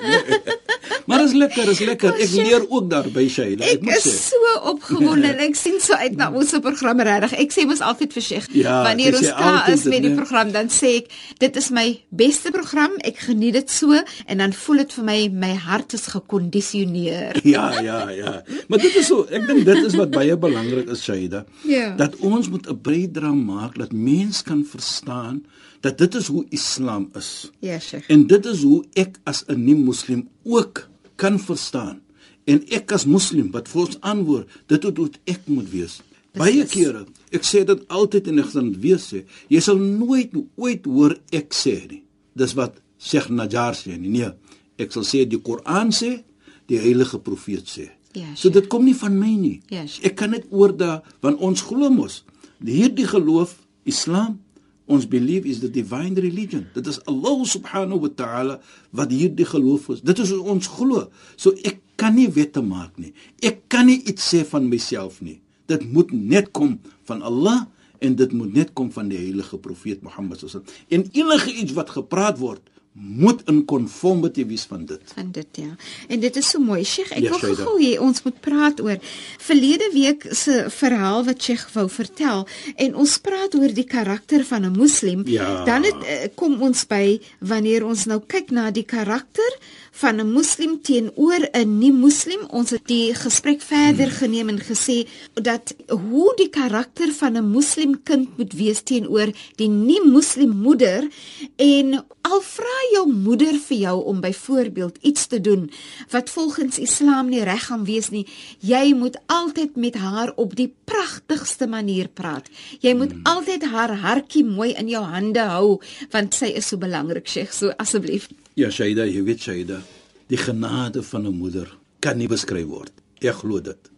maar 1.08 1.22
is 1.22 1.34
lekker, 1.38 1.68
is 1.70 1.80
lekker. 1.86 2.16
Ek 2.22 2.32
leer 2.34 2.64
ook 2.66 2.88
daarby 2.90 3.26
Shaida. 3.30 3.64
Ek, 3.66 3.78
Ek 3.78 3.84
moet 3.86 3.98
is 4.00 4.06
sê. 4.06 4.14
so 4.32 4.52
opgewonde 4.72 5.30
en 5.34 5.42
ek 5.46 5.58
sien 5.58 5.78
so 5.82 5.94
uit 5.98 6.16
na 6.18 6.28
ons 6.34 6.54
program 6.64 7.02
regtig. 7.06 7.36
Ek 7.44 7.54
sê 7.54 7.66
mos 7.68 7.82
altyd 7.84 8.16
vir 8.16 8.26
Sheikh, 8.28 8.48
Ja, 8.56 8.80
wanneer 8.86 9.18
ons 9.18 9.28
klaar 9.30 9.70
is 9.72 9.84
met 9.90 10.02
die 10.06 10.14
program, 10.16 10.50
dan 10.54 10.70
sê 10.72 10.96
ek 11.02 11.12
dit 11.42 11.60
is 11.62 11.70
my 11.74 11.86
beste 12.10 12.50
program. 12.54 12.96
Ek 13.06 13.20
geniet 13.28 13.58
dit 13.60 13.70
so 13.72 13.94
en 14.26 14.42
dan 14.42 14.56
voel 14.64 14.82
dit 14.84 14.96
vir 14.98 15.08
my 15.12 15.18
my 15.36 15.52
hart 15.54 15.92
is 15.96 16.06
gekondisioneer. 16.14 17.36
Ja, 17.54 17.80
ja, 17.80 18.08
ja. 18.10 18.42
Maar 18.68 18.80
dit 18.82 18.96
is 18.96 19.06
so, 19.06 19.26
ek 19.30 19.44
dink 19.46 19.66
dit 19.68 19.82
is 19.84 19.94
wat 19.98 20.10
baie 20.14 20.36
belangrik 20.40 20.88
is, 20.92 21.04
Shaida. 21.04 21.44
Ja. 21.68 21.92
Dat 21.98 22.16
ons 22.24 22.48
moet 22.52 22.66
'n 22.68 22.78
bydra 22.82 23.32
maak 23.32 23.76
dat 23.78 23.92
mens 23.92 24.42
kan 24.42 24.64
verstaan 24.64 25.44
dat 25.80 25.98
dit 25.98 26.14
is 26.14 26.26
hoe 26.26 26.44
Islam 26.48 27.10
is. 27.14 27.50
Ja, 27.60 27.78
Sheikh. 27.78 28.08
En 28.08 28.26
dit 28.26 28.46
is 28.46 28.62
hoe 28.62 28.84
ek 28.94 29.20
as 29.24 29.44
'n 29.46 29.64
nie-moslim 29.64 30.28
ook 30.44 30.88
kan 31.16 31.38
verstaan. 31.40 32.00
En 32.44 32.62
ek 32.68 32.92
as 32.92 33.04
moslim 33.04 33.50
wat 33.50 33.68
vir 33.68 33.80
ons 33.80 34.00
antwoord, 34.00 34.48
dit 34.66 34.84
is 34.84 34.96
hoe 34.96 35.10
ek 35.24 35.40
moet 35.46 35.70
wees. 35.70 36.00
Baie 36.36 36.64
kere, 36.64 37.06
ek 37.30 37.44
sê 37.44 37.64
dit 37.64 37.88
altyd 37.88 38.28
en 38.28 38.38
ek 38.38 38.50
gaan 38.52 38.72
dit 38.72 38.80
weer 38.80 38.98
sê, 39.00 39.24
jy 39.48 39.60
sal 39.60 39.78
nooit 39.78 40.32
ooit 40.56 40.84
hoor 40.84 41.16
ek 41.32 41.54
sê 41.54 41.88
nie. 41.88 42.02
Dis 42.36 42.54
wat 42.54 42.76
Sheikh 42.98 43.28
Najjar 43.28 43.74
sê 43.74 43.96
nie. 43.96 44.10
Nee, 44.10 44.30
ek 44.78 44.94
sal 44.94 45.06
sê 45.06 45.24
die 45.28 45.40
Koran 45.40 45.92
sê, 45.94 46.22
die 46.70 46.80
heilige 46.82 47.20
profeet 47.22 47.68
sê. 47.70 47.90
Ja, 48.16 48.30
so 48.34 48.48
dit 48.48 48.64
kom 48.72 48.86
nie 48.88 48.96
van 48.96 49.18
my 49.20 49.34
nie. 49.36 49.60
Ja, 49.72 49.84
ek 50.06 50.16
kan 50.16 50.32
dit 50.32 50.46
oorda 50.50 51.02
want 51.24 51.42
ons 51.44 51.62
glo 51.66 51.90
mos 51.92 52.22
hierdie 52.64 53.06
geloof 53.08 53.58
Islam 53.84 54.38
ons 54.86 55.02
belief 55.10 55.44
is 55.50 55.58
the 55.60 55.68
divine 55.68 56.14
religion. 56.14 56.66
Dit 56.74 56.86
is 56.86 57.00
Allah 57.10 57.42
subhanahu 57.42 58.06
wa 58.06 58.10
ta'ala 58.14 58.60
wat 58.94 59.10
hierdie 59.10 59.46
geloof 59.46 59.90
is. 59.96 60.02
Dit 60.06 60.20
is 60.22 60.30
ons 60.30 60.68
glo. 60.70 61.08
So 61.34 61.50
ek 61.66 61.80
kan 61.98 62.14
nie 62.14 62.28
wette 62.30 62.62
maak 62.62 62.94
nie. 63.02 63.10
Ek 63.42 63.64
kan 63.72 63.90
nie 63.90 63.98
iets 64.06 64.28
sê 64.30 64.44
van 64.46 64.68
myself 64.70 65.18
nie. 65.26 65.40
Dit 65.66 65.82
moet 65.90 66.12
net 66.14 66.52
kom 66.54 66.78
van 67.10 67.24
Allah 67.26 67.66
en 67.98 68.14
dit 68.14 68.32
moet 68.36 68.54
net 68.54 68.70
kom 68.78 68.92
van 68.94 69.10
die 69.10 69.18
heilige 69.18 69.58
profeet 69.58 70.04
Mohammed 70.06 70.38
sallallahu 70.38 70.62
alaihi 70.62 70.78
wasallam 70.78 70.94
en 70.94 71.34
enige 71.34 71.54
iets 71.64 71.74
wat 71.74 71.90
gepraat 71.90 72.38
word 72.38 72.62
moet 72.98 73.42
in 73.44 73.64
conformity 73.64 74.46
wees 74.46 74.64
van 74.64 74.84
dit 74.84 75.12
van 75.14 75.30
dit 75.30 75.46
ja. 75.52 75.74
En 76.08 76.20
dit 76.20 76.36
is 76.36 76.48
so 76.48 76.60
mooi. 76.60 76.84
Sheikh, 76.84 77.10
ek 77.12 77.26
Ja, 77.26 77.38
wil 77.40 77.54
gou 77.54 77.76
hê 77.80 77.92
ons 78.00 78.22
moet 78.24 78.40
praat 78.40 78.80
oor 78.80 78.96
verlede 79.44 79.90
week 79.92 80.26
se 80.32 80.64
verhaal 80.72 81.24
wat 81.28 81.42
Sheikh 81.42 81.66
wou 81.74 81.86
vertel 81.92 82.46
en 82.74 82.96
ons 82.96 83.18
praat 83.20 83.54
oor 83.58 83.74
die 83.76 83.84
karakter 83.84 84.44
van 84.44 84.64
'n 84.64 84.76
moslim. 84.78 85.26
Ja. 85.28 85.64
Dan 85.64 85.84
het, 85.84 86.00
eh, 86.04 86.28
kom 86.34 86.62
ons 86.62 86.86
by 86.86 87.20
wanneer 87.40 87.84
ons 87.84 88.04
nou 88.04 88.20
kyk 88.26 88.50
na 88.50 88.70
die 88.70 88.84
karakter 88.84 89.52
van 89.92 90.20
'n 90.20 90.32
moslim 90.32 90.80
teenoor 90.82 91.48
'n 91.52 91.78
nie-moslim. 91.78 92.40
Ons 92.50 92.70
het 92.70 92.86
die 92.86 93.14
gesprek 93.14 93.60
verder 93.60 94.10
geneem 94.10 94.48
en 94.48 94.60
gesê 94.60 95.08
dat 95.34 95.74
hoe 95.86 96.32
die 96.36 96.48
karakter 96.48 97.12
van 97.12 97.36
'n 97.36 97.50
moslim 97.50 98.02
kind 98.02 98.36
moet 98.38 98.52
wees 98.52 98.80
teenoor 98.82 99.32
die 99.56 99.68
nie-moslim 99.68 100.50
moeder 100.50 101.08
en 101.56 102.04
al 102.22 102.40
vra 102.40 102.76
jou 102.92 103.04
moeder 103.12 103.58
vir 103.68 103.78
jou 103.78 103.96
om 104.12 104.20
byvoorbeeld 104.20 104.98
iets 105.00 105.26
te 105.26 105.40
doen 105.40 105.70
wat 106.10 106.30
volgens 106.30 106.78
Islam 106.78 107.28
nie 107.28 107.42
reg 107.44 107.66
gaan 107.66 107.84
wees 107.84 108.10
nie, 108.10 108.26
jy 108.60 108.94
moet 108.94 109.18
altyd 109.26 109.76
met 109.76 109.94
haar 109.94 110.32
op 110.36 110.54
die 110.56 110.68
pragtigste 110.84 111.66
manier 111.66 112.08
praat. 112.08 112.48
Jy 112.80 112.94
moet 112.94 113.12
hmm. 113.12 113.24
altyd 113.24 113.64
haar 113.72 113.96
hartjie 114.02 114.44
mooi 114.44 114.72
in 114.74 114.88
jou 114.88 115.02
hande 115.04 115.40
hou 115.40 115.80
want 116.10 116.34
sy 116.34 116.52
is 116.56 116.68
so 116.68 116.78
belangrik, 116.78 117.28
Sheikh. 117.28 117.52
So 117.52 117.72
asseblief. 117.76 118.28
Ja, 118.54 118.70
Shaida, 118.70 119.06
jy 119.06 119.22
weet 119.26 119.42
Shaida, 119.42 119.82
die 120.28 120.40
genade 120.40 121.02
van 121.02 121.26
'n 121.26 121.36
moeder 121.36 121.68
kan 122.00 122.18
nie 122.18 122.28
beskryf 122.28 122.66
word. 122.66 122.92
Ek 123.20 123.34
glo 123.42 123.60
dit. 123.60 123.90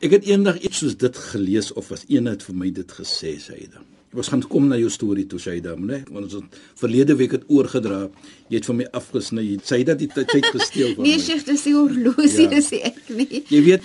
Ek 0.00 0.10
het 0.10 0.24
eendag 0.24 0.58
iets 0.60 0.78
soos 0.78 0.96
dit 0.96 1.16
gelees 1.16 1.72
of 1.72 1.88
was 1.88 2.04
een 2.08 2.26
het 2.26 2.42
vir 2.42 2.54
my 2.54 2.70
dit 2.70 2.92
gesê, 2.92 3.38
Shaida. 3.40 3.80
Ons 4.16 4.28
gaan 4.32 4.42
kom 4.48 4.68
na 4.70 4.78
jou 4.80 4.88
storie 4.90 5.26
toe, 5.28 5.38
Shaida, 5.38 5.74
né? 5.76 5.98
Want 6.08 6.24
ons 6.30 6.36
het 6.38 6.58
verlede 6.80 7.16
week 7.18 7.32
het 7.36 7.42
oorgedra. 7.52 8.06
Jy 8.48 8.56
het 8.60 8.68
van 8.70 8.76
my 8.80 8.86
afgesny. 8.96 9.44
Shaida 9.62 9.92
het 9.92 9.98
die 9.98 10.08
ty- 10.08 10.24
tyd 10.24 10.46
gesteel 10.54 10.94
van 10.96 11.04
Nee, 11.04 11.18
my. 11.18 11.22
Sheikh, 11.22 11.44
dis 11.44 11.62
die 11.68 11.74
horlosie, 11.76 12.46
Ja. 12.46 12.50
dis 12.54 12.70
ek 12.72 13.02
nie. 13.12 13.42
Jy 13.52 13.62
weet 13.66 13.82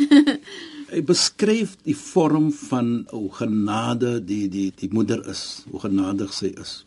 hy 0.92 1.02
beskryf 1.08 1.78
die 1.88 1.96
vorm 1.96 2.50
van 2.52 3.06
hoe 3.12 3.30
genade 3.32 4.20
die 4.26 4.48
die 4.52 4.72
die 4.76 4.90
moeder 4.92 5.22
is, 5.32 5.64
hoe 5.72 5.80
genadig 5.80 6.34
sy 6.36 6.54
is. 6.60 6.86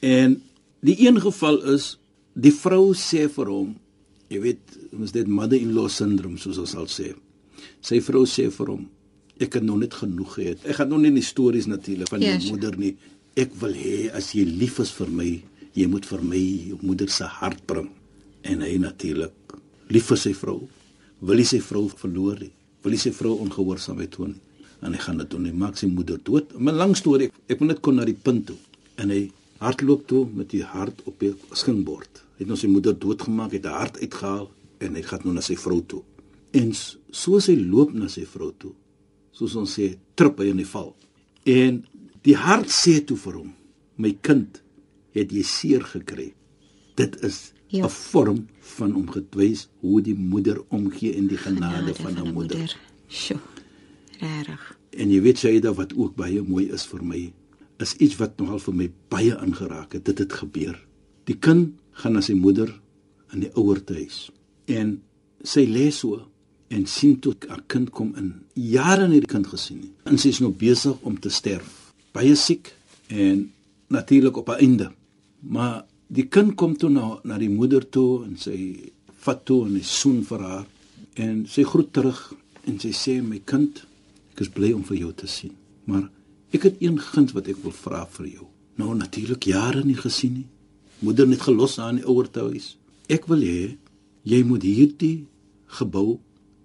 En 0.00 0.38
die 0.84 0.96
een 1.06 1.20
geval 1.20 1.62
is 1.74 1.94
die 2.36 2.52
vrou 2.52 2.92
sê 2.94 3.28
vir 3.30 3.46
hom, 3.52 3.74
jy 4.28 4.40
weet, 4.40 4.78
ons 4.98 5.12
dit 5.12 5.26
mother-in-law 5.28 5.88
syndroom 5.88 6.36
soos 6.40 6.58
ons 6.58 6.70
sal 6.76 6.86
sê. 6.88 7.14
Sy 7.84 8.00
vrou 8.00 8.24
sê 8.26 8.50
vir 8.52 8.66
hom, 8.72 8.88
ek 9.40 9.54
het 9.54 9.62
nog 9.62 9.78
net 9.78 9.94
genoeg 9.94 10.34
gehad. 10.34 10.58
Ek 10.64 10.76
gaan 10.76 10.88
nou 10.88 10.98
nie 11.00 11.10
die 11.10 11.22
stories 11.22 11.66
natuurlik 11.66 12.08
van 12.08 12.20
Ja, 12.20 12.30
jou 12.34 12.40
sure. 12.40 12.50
moeder 12.52 12.78
nie. 12.78 12.96
Ek 13.36 13.54
wil 13.60 13.72
hê 13.74 14.10
as 14.14 14.32
jy 14.32 14.44
lief 14.44 14.78
is 14.78 14.90
vir 14.92 15.08
my, 15.10 15.42
jy 15.74 15.86
moet 15.90 16.06
vir 16.06 16.22
my 16.22 16.38
jou 16.68 16.78
moeder 16.82 17.08
se 17.10 17.24
hart 17.24 17.66
bring. 17.66 17.90
En 18.42 18.60
hy 18.60 18.76
natuurlik 18.78 19.32
lief 19.90 20.04
vir 20.06 20.16
sy 20.16 20.32
vrou, 20.32 20.68
wil 21.20 21.36
hy 21.36 21.44
sy 21.44 21.58
vrou 21.60 21.88
verloor 21.88 22.38
nie. 22.40 22.50
Wil 22.84 22.92
hy 22.92 22.98
sy 22.98 23.10
vrou 23.10 23.38
ongehoorsaamheid 23.40 24.10
toon 24.10 24.34
en 24.82 24.92
hy 24.92 24.98
gaan 24.98 25.16
dit 25.18 25.30
doen. 25.30 25.44
Hy 25.46 25.52
maak 25.52 25.76
sy 25.76 25.86
moeder 25.86 26.18
dood. 26.22 26.52
'n 26.58 26.76
Lang 26.76 26.94
storie. 26.96 27.30
Ek 27.48 27.58
moet 27.60 27.68
net 27.68 27.80
kon 27.80 27.96
na 27.96 28.04
die 28.04 28.14
punt 28.14 28.46
toe. 28.46 28.56
En 28.98 29.08
hy 29.10 29.30
hardloop 29.58 30.06
toe 30.06 30.28
met 30.34 30.50
die 30.50 30.62
hart 30.62 31.00
op 31.06 31.18
die 31.18 31.34
skinbord. 31.52 32.22
Hy 32.36 32.44
het 32.44 32.46
nou 32.48 32.56
sy 32.56 32.66
moeder 32.68 32.92
doodgemaak, 32.98 33.52
het 33.52 33.64
haar 33.64 33.78
hart 33.78 33.98
uitgehaal 34.00 34.50
en 34.80 34.94
hy 34.94 35.02
gaan 35.02 35.20
nou 35.24 35.34
na 35.34 35.40
sy 35.40 35.56
vrou 35.56 35.80
toe. 35.86 36.02
En 36.52 36.72
soos 37.10 37.46
hy 37.46 37.56
loop 37.56 37.94
na 37.94 38.08
sy 38.08 38.24
vrou 38.26 38.52
toe, 38.58 38.72
soos 39.34 39.56
ons 39.58 39.74
sê, 39.78 39.94
trip 40.14 40.38
hy 40.40 40.52
in 40.54 40.62
die 40.62 40.68
val. 40.68 40.94
En 41.44 41.82
die 42.24 42.36
hart 42.38 42.70
sê 42.72 43.00
toe 43.04 43.18
vir 43.18 43.40
hom: 43.42 43.50
"My 43.98 44.14
kind, 44.22 44.62
het 45.12 45.32
jy 45.32 45.42
seer 45.42 45.82
gekry?" 45.82 46.32
Dit 46.96 47.18
is 47.22 47.54
Ja. 47.74 47.84
'n 47.86 47.90
vorm 47.90 48.46
van 48.58 48.94
om 48.94 49.10
gedwys 49.10 49.68
hoe 49.80 50.00
die 50.02 50.14
moeder 50.14 50.62
omgee 50.68 51.10
in 51.14 51.26
die 51.26 51.36
genade, 51.36 51.94
van 51.94 52.18
'n 52.18 52.32
moeder. 52.32 52.76
Sjoe. 53.08 53.40
Regtig. 54.18 54.78
En 54.90 55.10
jy 55.10 55.20
weet 55.20 55.38
Shaida 55.38 55.74
wat 55.74 55.94
ook 55.94 56.14
baie 56.14 56.42
mooi 56.42 56.70
is 56.70 56.86
vir 56.86 57.04
my, 57.04 57.32
is 57.78 57.94
iets 57.94 58.16
wat 58.16 58.38
nogal 58.38 58.58
vir 58.58 58.74
my 58.74 58.92
baie 59.08 59.36
aangeraak 59.36 59.92
het. 59.92 60.04
Dit 60.04 60.18
het 60.18 60.32
gebeur. 60.32 60.86
Die 61.24 61.36
kind 61.36 61.74
gaan 61.90 62.12
na 62.12 62.20
sy 62.20 62.32
moeder 62.34 62.80
in 63.32 63.40
die 63.40 63.50
ouerhuis 63.54 64.30
en 64.64 65.02
sy 65.42 65.66
lê 65.66 65.90
so 65.90 66.28
en 66.68 66.86
sien 66.86 67.18
toe 67.18 67.34
'n 67.48 67.62
kind 67.66 67.90
kom 67.90 68.14
in. 68.16 68.34
Jare 68.52 69.08
nie 69.08 69.20
die 69.20 69.26
kind 69.26 69.46
gesien 69.46 69.80
nie. 69.80 69.92
En 70.04 70.18
sy 70.18 70.28
is 70.28 70.40
nou 70.40 70.52
besig 70.52 70.96
om 71.02 71.20
te 71.20 71.28
sterf. 71.28 71.92
Baie 72.12 72.34
siek 72.34 72.74
en 73.06 73.52
natuurlik 73.88 74.36
op 74.36 74.48
'n 74.48 74.58
einde. 74.58 74.92
Maar 75.40 75.84
die 76.06 76.26
kind 76.26 76.54
kom 76.54 76.76
toe 76.76 76.90
na 76.90 77.18
na 77.24 77.38
die 77.38 77.50
moeder 77.50 77.88
toe 77.88 78.24
en 78.24 78.36
sy 78.36 78.90
vat 79.14 79.44
toe 79.44 79.66
en 79.66 79.74
hy 79.74 79.82
soen 79.82 80.24
vir 80.24 80.40
haar 80.40 80.66
en 81.14 81.46
sy 81.46 81.62
groet 81.62 81.92
terug 81.92 82.34
en 82.64 82.80
sy 82.80 82.90
sê 82.90 83.22
my 83.22 83.40
kind 83.44 83.86
Ek 84.34 84.40
is 84.42 84.50
bly 84.50 84.72
om 84.74 84.82
vir 84.82 84.96
jou 84.98 85.12
te 85.14 85.28
sien. 85.30 85.52
Maar 85.86 86.08
ek 86.54 86.66
het 86.66 86.80
een 86.82 86.98
guns 86.98 87.34
wat 87.36 87.46
ek 87.52 87.60
wil 87.62 87.74
vra 87.74 88.02
vir 88.16 88.26
jou. 88.32 88.48
Nou 88.82 88.90
natuurlik 88.98 89.46
jare 89.46 89.84
nie 89.86 89.94
gesien 89.94 90.40
nie. 90.40 90.48
Moeder 91.06 91.28
net 91.30 91.44
gelos 91.46 91.78
aan 91.78 92.00
die 92.00 92.06
ouer 92.06 92.26
huis. 92.34 92.74
Ek 93.06 93.28
wil 93.30 93.46
hê 93.46 93.76
jy 94.26 94.40
moet 94.42 94.66
hierdie 94.66 95.26
gebou 95.78 96.18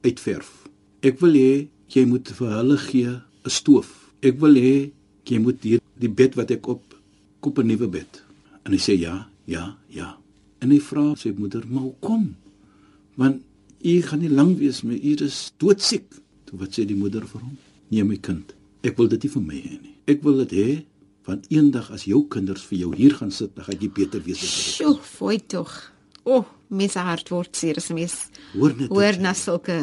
uitverf. 0.03 0.49
Ek 1.01 1.19
wil 1.23 1.35
hê 1.35 1.67
jy 1.89 2.05
moet 2.05 2.29
vir 2.37 2.49
hulle 2.57 2.77
gee 2.77 3.09
'n 3.09 3.49
stoof. 3.49 4.11
Ek 4.21 4.39
wil 4.39 4.55
hê 4.55 4.91
jy 5.25 5.39
moet 5.39 5.63
hier 5.63 5.81
die 5.99 6.09
bed 6.09 6.35
wat 6.35 6.51
ek 6.51 6.67
op 6.67 6.83
koop 7.39 7.59
'n 7.59 7.67
nuwe 7.67 7.87
bed. 7.87 8.23
En 8.65 8.71
hy 8.71 8.79
sê 8.79 8.97
ja, 8.99 9.29
ja, 9.45 9.77
ja. 9.89 10.17
En 10.59 10.71
hy 10.71 10.79
vra 10.79 11.15
sy 11.15 11.31
moeder, 11.37 11.63
"Maar 11.67 11.83
hoekom?" 11.83 12.35
Want 13.15 13.41
u 13.83 14.01
gaan 14.01 14.19
nie 14.19 14.29
lank 14.29 14.57
wees 14.59 14.81
meer. 14.81 14.99
U 15.03 15.25
is 15.25 15.51
doodsiek. 15.57 16.07
Toe 16.45 16.59
wat 16.59 16.73
sê 16.75 16.85
die 16.85 16.95
moeder 16.95 17.25
vir 17.27 17.41
hom? 17.41 17.57
Nee 17.89 18.03
my 18.03 18.17
kind, 18.17 18.53
ek 18.85 18.97
wil 18.97 19.07
dit 19.07 19.23
nie 19.23 19.31
vir 19.33 19.41
my 19.41 19.55
hê 19.55 19.81
nie. 19.81 19.95
Ek 20.05 20.23
wil 20.23 20.45
dit 20.45 20.51
hê 20.51 20.85
van 21.25 21.41
eendag 21.49 21.91
as 21.91 22.03
jou 22.09 22.27
kinders 22.27 22.63
vir 22.69 22.79
jou 22.79 22.95
hier 22.95 23.15
gaan 23.17 23.31
sit, 23.31 23.55
dan 23.55 23.65
gaan 23.65 23.79
jy 23.81 23.89
beter 23.89 24.21
wees 24.25 24.43
as 24.43 24.53
ek. 24.53 24.73
Sjoe, 24.75 24.97
foi 25.01 25.37
tog. 25.37 25.73
O, 26.29 26.37
oh, 26.37 26.45
mens 26.69 26.93
hart 26.99 27.29
word 27.33 27.55
seer 27.57 27.77
as 27.81 27.87
mens 27.89 28.27
Hoor 28.53 28.73
net. 28.77 28.89
hoor 28.93 29.17
na 29.19 29.33
sulke 29.33 29.77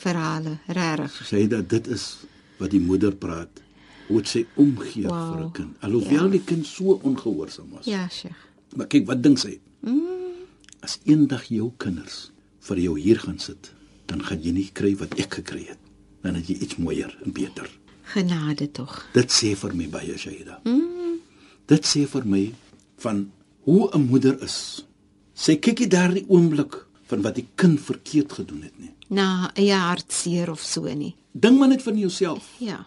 verhale, 0.00 0.58
regtig. 0.66 1.18
sê 1.28 1.42
dat 1.48 1.68
dit 1.68 1.86
is 1.92 2.04
wat 2.60 2.70
die 2.72 2.80
moeder 2.80 3.12
praat. 3.16 3.60
Dit 4.08 4.28
sy 4.28 4.46
omgee 4.56 5.06
Wow. 5.06 5.34
vir 5.34 5.44
'n 5.44 5.52
kind. 5.52 5.76
Alhoewel 5.84 6.24
Ja. 6.24 6.30
die 6.30 6.44
kind 6.44 6.66
so 6.66 6.98
ongehoorsaam 7.02 7.70
was. 7.70 7.84
Ja, 7.84 8.08
Sheikh. 8.08 8.34
Maar 8.76 8.86
kyk 8.86 9.06
wat 9.06 9.22
dink 9.22 9.38
sy? 9.38 9.60
Mm. 9.82 10.00
As 10.82 10.98
eendag 11.04 11.44
jou 11.48 11.72
kinders 11.76 12.30
vir 12.60 12.76
jou 12.78 12.98
hier 13.00 13.18
gaan 13.18 13.38
sit, 13.38 13.72
dan 14.06 14.22
gaan 14.24 14.42
jy 14.42 14.50
nie 14.52 14.70
kry 14.72 14.96
wat 14.96 15.14
ek 15.18 15.34
gekry 15.34 15.66
het. 15.68 15.78
Dan 16.22 16.34
het 16.34 16.46
jy 16.48 16.54
iets 16.60 16.76
mooier 16.76 17.16
en 17.24 17.32
beter. 17.32 17.68
Genade 18.04 18.72
tog. 18.72 19.06
Dit 19.12 19.30
sê 19.30 19.54
vir 19.56 19.74
my 19.74 19.88
baie 19.88 20.16
Shaida. 20.18 20.60
Mm. 20.64 21.20
Dit 21.66 21.84
sê 21.86 22.06
vir 22.06 22.24
my 22.26 22.54
van 22.98 23.30
hoe 23.64 23.90
'n 23.94 24.06
moeder 24.08 24.42
is. 24.42 24.84
Sy 25.40 25.56
kyk 25.56 25.80
nie 25.80 25.88
daardie 25.88 26.26
oomblik 26.28 26.74
van 27.08 27.22
wat 27.24 27.38
die 27.38 27.46
kind 27.60 27.80
verkeerd 27.80 28.34
gedoen 28.36 28.66
het 28.66 28.76
nie. 28.78 28.92
Na 29.08 29.50
'n 29.56 29.70
hartseer 29.72 30.50
of 30.50 30.60
so 30.60 30.82
nie. 30.94 31.16
Dink 31.32 31.58
maar 31.58 31.68
net 31.68 31.82
van 31.82 31.98
jouself. 31.98 32.56
Ja. 32.58 32.86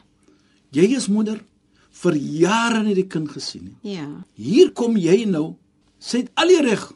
Jy 0.72 0.96
is 0.96 1.08
moeder 1.08 1.44
vir 1.92 2.16
jare 2.16 2.84
nie 2.84 2.94
die 2.94 3.08
kind 3.08 3.30
gesien 3.30 3.64
nie. 3.64 3.94
Ja. 3.96 4.26
Hier 4.36 4.72
kom 4.72 4.98
jy 4.98 5.26
nou. 5.26 5.56
Sy 6.00 6.18
het 6.18 6.32
al 6.36 6.48
die 6.48 6.62
reg 6.62 6.94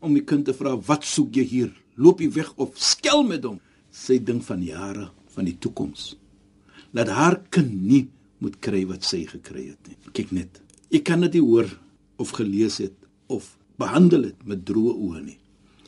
om 0.00 0.14
die 0.14 0.24
kind 0.24 0.44
te 0.44 0.54
vra, 0.54 0.76
"Wat 0.76 1.04
soek 1.04 1.34
jy 1.34 1.44
hier? 1.44 1.72
Loop 1.96 2.20
jy 2.20 2.30
weg 2.30 2.52
of 2.56 2.78
skel 2.78 3.22
met 3.22 3.44
hom?" 3.44 3.60
Sy 3.90 4.18
dink 4.18 4.42
van 4.42 4.62
jare 4.62 5.10
van 5.26 5.44
die 5.44 5.58
toekoms. 5.58 6.16
Dat 6.92 7.08
haar 7.08 7.42
kind 7.50 7.82
nie 7.82 8.08
moet 8.38 8.60
kry 8.60 8.86
wat 8.86 9.04
sy 9.04 9.26
gekry 9.26 9.68
het 9.68 9.88
nie. 9.88 9.96
Kyk 10.12 10.32
net. 10.32 10.60
Jy 10.90 11.00
kan 11.00 11.20
dit 11.20 11.32
nie 11.32 11.42
hoor 11.42 11.78
of 12.18 12.30
gelees 12.30 12.78
het 12.78 12.94
of 13.26 13.56
behandel 13.78 14.22
het 14.22 14.34
met 14.44 14.64
droë 14.64 14.94
oë 14.96 15.22
nie. 15.24 15.38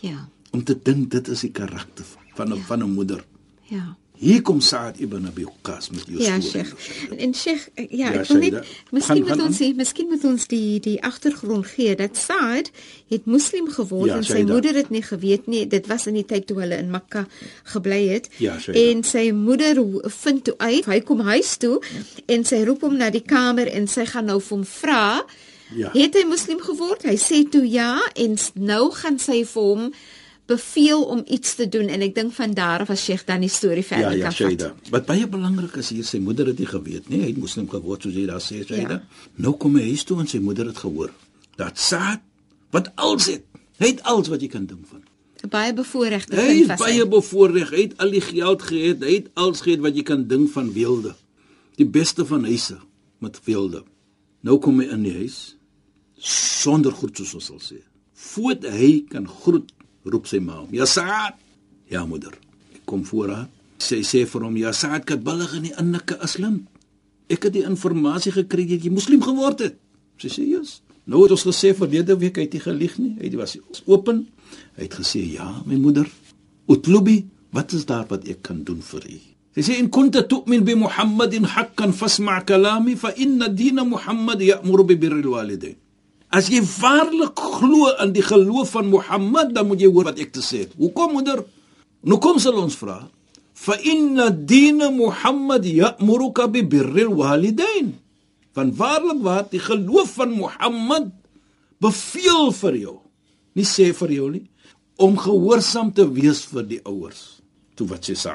Ja. 0.00 0.28
Om 0.52 0.64
te 0.64 0.78
dink 0.82 1.10
dit 1.10 1.28
is 1.28 1.40
die 1.40 1.50
karakter 1.50 2.04
van 2.34 2.52
'n 2.52 2.62
van 2.66 2.82
'n 2.82 2.90
moeder. 2.94 3.24
Ja. 3.68 3.96
Hier 4.16 4.42
kom 4.42 4.60
Saad 4.60 4.98
ibn 5.00 5.26
Abi 5.26 5.44
Waqqas 5.44 5.90
met 5.90 6.04
jou 6.06 6.22
Ja, 6.22 6.40
storie. 6.40 6.64
Sheikh. 6.66 7.12
En 7.18 7.34
Sheikh, 7.34 7.68
ja, 7.74 7.84
Ja, 7.90 8.12
ek 8.20 8.26
wil 8.28 8.36
net 8.38 8.50
Shaida. 8.52 8.64
miskien 8.90 9.02
Gaan- 9.16 9.18
moet 9.18 9.28
gaan 9.28 9.40
ons 9.46 9.56
sê, 9.62 9.74
miskien 9.76 10.08
moet 10.08 10.24
ons 10.24 10.46
die 10.46 10.80
die 10.80 11.02
agtergrond 11.02 11.66
gee 11.66 11.96
dat 11.96 12.16
Saad 12.16 12.70
het 13.08 13.24
moslim 13.26 13.68
geword 13.68 14.06
Ja, 14.08 14.16
en 14.16 14.24
sy 14.24 14.32
Shaida. 14.32 14.52
moeder 14.52 14.74
het 14.74 14.90
nie 14.90 15.02
geweet 15.02 15.46
nie. 15.46 15.66
Dit 15.66 15.86
was 15.86 16.06
in 16.06 16.14
die 16.14 16.24
tyd 16.24 16.46
toe 16.46 16.60
hulle 16.60 16.76
in 16.78 16.90
Mekka 16.90 17.26
gebly 17.64 18.08
het. 18.08 18.28
Ja, 18.38 18.58
Shaida. 18.58 18.80
en 18.90 19.02
sy 19.04 19.30
moeder 19.32 19.84
vind 20.10 20.44
toe 20.44 20.54
uit, 20.58 20.84
hy 20.84 21.00
kom 21.00 21.20
huis 21.20 21.56
toe 21.56 21.80
en 22.26 22.44
sy 22.44 22.64
roep 22.64 22.80
hom 22.80 22.96
na 22.96 23.10
die 23.10 23.22
kamer 23.24 23.66
en 23.66 23.86
sy 23.88 24.04
gaan 24.06 24.24
nou 24.26 24.40
vir 24.40 24.56
hom 24.56 24.64
vra, 24.64 25.22
Ja. 25.74 25.90
het 25.92 26.14
hy 26.14 26.24
moslim 26.28 26.60
geword? 26.60 27.02
Hy 27.02 27.16
sê 27.16 27.42
toe 27.50 27.64
ja 27.70 28.00
en 28.14 28.36
nou 28.54 28.90
gaan 28.92 29.18
sy 29.18 29.44
vir 29.44 29.62
hom 29.62 29.92
beveel 30.46 31.02
om 31.08 31.22
iets 31.26 31.54
te 31.56 31.64
doen 31.68 31.88
en 31.88 32.02
ek 32.04 32.14
dink 32.14 32.32
van 32.36 32.52
daar 32.52 32.80
af 32.84 32.90
as 32.92 33.04
Sheikh 33.04 33.24
dan 33.26 33.40
die 33.40 33.48
storie 33.48 33.80
Ja, 33.82 33.88
verder 33.88 34.16
ja, 34.18 34.24
kan 34.28 34.32
Shaida. 34.36 34.68
vat. 34.74 34.90
Wat 34.90 35.06
baie 35.06 35.26
belangrik 35.26 35.76
is 35.80 35.88
hier, 35.88 36.04
sy 36.04 36.18
moeder 36.20 36.46
het 36.46 36.58
nie 36.60 36.66
geweet 36.68 37.08
nie. 37.08 37.20
Hy 37.22 37.26
het 37.32 37.38
moslim 37.40 37.68
geword 37.70 38.02
soos 38.04 38.12
jy 38.14 38.26
daar 38.28 38.42
sê, 38.44 38.60
Shaida. 38.66 38.98
Ja. 39.00 39.30
Nou 39.36 39.54
kom 39.56 39.76
hy 39.76 39.86
huis 39.88 40.04
toe 40.04 40.20
en 40.20 40.26
sy 40.28 40.38
moeder 40.44 40.66
het 40.66 40.78
gehoor 40.78 41.10
dat 41.56 41.78
Saad 41.78 42.20
wat 42.74 42.90
als 42.96 43.26
het. 43.30 43.44
Hy 43.78 43.86
het 43.94 44.02
alles 44.02 44.28
wat 44.28 44.40
jy 44.42 44.48
kan 44.48 44.66
dink 44.66 44.86
van. 44.90 45.02
'n 45.44 45.48
Baie 45.48 45.72
bevoorregte 45.74 46.36
Hy 46.36 46.46
kind 46.46 46.66
was 46.68 46.78
baie 46.80 47.00
hy. 47.02 47.08
bevoordeel, 47.08 47.66
hy 47.70 47.80
het 47.82 47.96
al 47.98 48.10
die 48.10 48.20
geld 48.20 48.62
gehad, 48.62 49.00
hy 49.04 49.14
het 49.14 49.28
alles 49.34 49.60
gehad 49.60 49.80
wat 49.80 49.96
jy 49.96 50.02
kan 50.02 50.26
dink 50.26 50.50
van 50.50 50.72
weelde. 50.72 51.14
Die 51.76 51.86
beste 51.86 52.24
van 52.24 52.44
huise 52.44 52.78
met 53.20 53.40
weelde. 53.44 53.82
Nou 54.40 54.58
kom 54.58 54.80
hy 54.80 54.86
in 54.92 55.02
die 55.02 55.12
huis 55.14 55.56
sonder 56.18 56.92
groet 56.92 57.16
soos 57.16 57.34
ons 57.34 57.50
sal 57.50 57.60
sê. 57.62 57.80
Voordat 58.14 58.72
hy 58.72 59.04
kan 59.10 59.26
groet, 59.28 59.72
roep 60.04 60.26
sy 60.26 60.40
ma 60.40 60.60
hom: 60.60 60.70
"Ja 60.72 60.86
Saad." 60.86 61.34
"Ja 61.90 62.06
moeder." 62.06 62.32
Ek 62.74 62.84
kom 62.84 63.04
voor 63.04 63.28
haar. 63.28 63.48
Sy 63.78 64.02
sê 64.02 64.26
vir 64.26 64.42
hom: 64.42 64.56
"Ja 64.56 64.72
Saad, 64.72 65.04
kat 65.04 65.24
billig 65.24 65.54
in 65.54 65.62
die 65.62 65.74
inneke 65.78 66.18
islam. 66.22 66.66
Ek 67.28 67.42
het 67.42 67.52
die 67.52 67.64
inligting 67.64 68.34
gekry 68.34 68.66
dat 68.66 68.84
jy 68.84 68.90
moslim 68.90 69.22
geword 69.22 69.58
het." 69.58 69.76
Sy 70.16 70.28
sê: 70.28 70.42
"Jesus." 70.48 70.82
Nou 71.04 71.22
het 71.22 71.30
ons 71.30 71.44
gesê 71.44 71.74
verlede 71.76 72.16
week 72.16 72.36
hy 72.36 72.42
het 72.42 72.52
nie 72.52 72.60
gelieg 72.60 72.98
nie. 72.98 73.16
Hy 73.20 73.36
was 73.36 73.58
open. 73.84 74.26
Hy 74.76 74.82
het 74.82 74.94
gesê: 74.94 75.20
"Ja, 75.32 75.62
my 75.66 75.76
moeder, 75.76 76.08
utlubi, 76.68 77.26
wat 77.50 77.72
is 77.72 77.84
daar 77.84 78.06
wat 78.08 78.24
ek 78.28 78.42
kan 78.42 78.64
doen 78.64 78.82
vir 78.82 79.04
u?" 79.10 79.18
Sy 79.54 79.60
sê: 79.60 79.78
"In 79.78 79.90
kunta 79.90 80.22
tu'min 80.22 80.64
bi 80.64 80.74
Muhammadin 80.74 81.44
haqqan 81.44 81.92
fasma' 81.92 82.44
kalami 82.44 82.96
fa 82.96 83.12
inna 83.16 83.48
dina 83.48 83.84
Muhammad 83.84 84.40
ya'muru 84.40 84.84
bi 84.84 84.96
birril 84.96 85.28
walidain." 85.28 85.83
As 86.34 86.48
jy 86.50 86.60
waarlik 86.66 87.38
glo 87.38 87.92
in 88.02 88.14
die 88.14 88.24
geloof 88.24 88.72
van 88.74 88.88
Mohammed, 88.90 89.52
dan 89.54 89.68
moet 89.68 89.84
jy 89.84 89.90
hoor 89.92 90.08
wat 90.10 90.18
ek 90.18 90.32
te 90.34 90.42
sê 90.42 90.64
het. 90.64 90.72
Hoekom 90.80 91.14
moeder? 91.14 91.44
Nou 92.02 92.18
kom 92.22 92.40
sal 92.42 92.58
ons 92.58 92.74
vra. 92.80 93.04
Fa 93.54 93.76
inna 93.78 94.32
dina 94.34 94.90
Muhammad 94.90 95.62
ya'muruka 95.68 96.48
bi 96.50 96.64
birril 96.66 97.14
walidain. 97.20 97.92
Van 98.54 98.72
waarlik 98.74 99.20
waar 99.22 99.46
die 99.50 99.62
geloof 99.62 100.16
van 100.18 100.34
Mohammed 100.34 101.12
beveel 101.82 102.50
vir 102.58 102.80
jou. 102.82 102.96
Nie 103.54 103.66
sê 103.68 103.92
vir 103.94 104.16
jou 104.18 104.32
nie 104.34 104.44
om 104.98 105.16
gehoorsaam 105.18 105.90
te 105.94 106.06
wees 106.06 106.42
vir 106.50 106.66
die 106.66 106.80
ouers. 106.86 107.38
Toe 107.78 107.86
wat 107.90 108.10
sê. 108.10 108.34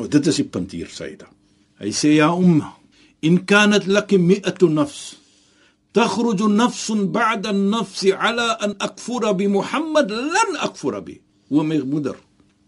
Nou 0.00 0.08
dit 0.08 0.32
is 0.32 0.40
die 0.40 0.48
punt 0.48 0.72
hier 0.72 0.88
Saida. 0.88 1.28
Hy 1.80 1.92
sê 1.92 2.16
ja 2.16 2.32
umma 2.32 2.72
in 3.24 3.44
kanat 3.48 3.86
laki 3.88 4.18
mi'atu 4.20 4.68
nafs 4.68 5.23
تخرج 5.93 6.43
نفس 6.43 6.91
بعد 6.91 7.47
النفس 7.47 8.05
على 8.05 8.41
أن 8.41 8.75
أكفر 8.81 9.31
بمحمد 9.31 10.11
لن 10.11 10.49
أكفر 10.57 10.99
به 10.99 11.17
ومي 11.51 11.81
moeder 11.81 12.15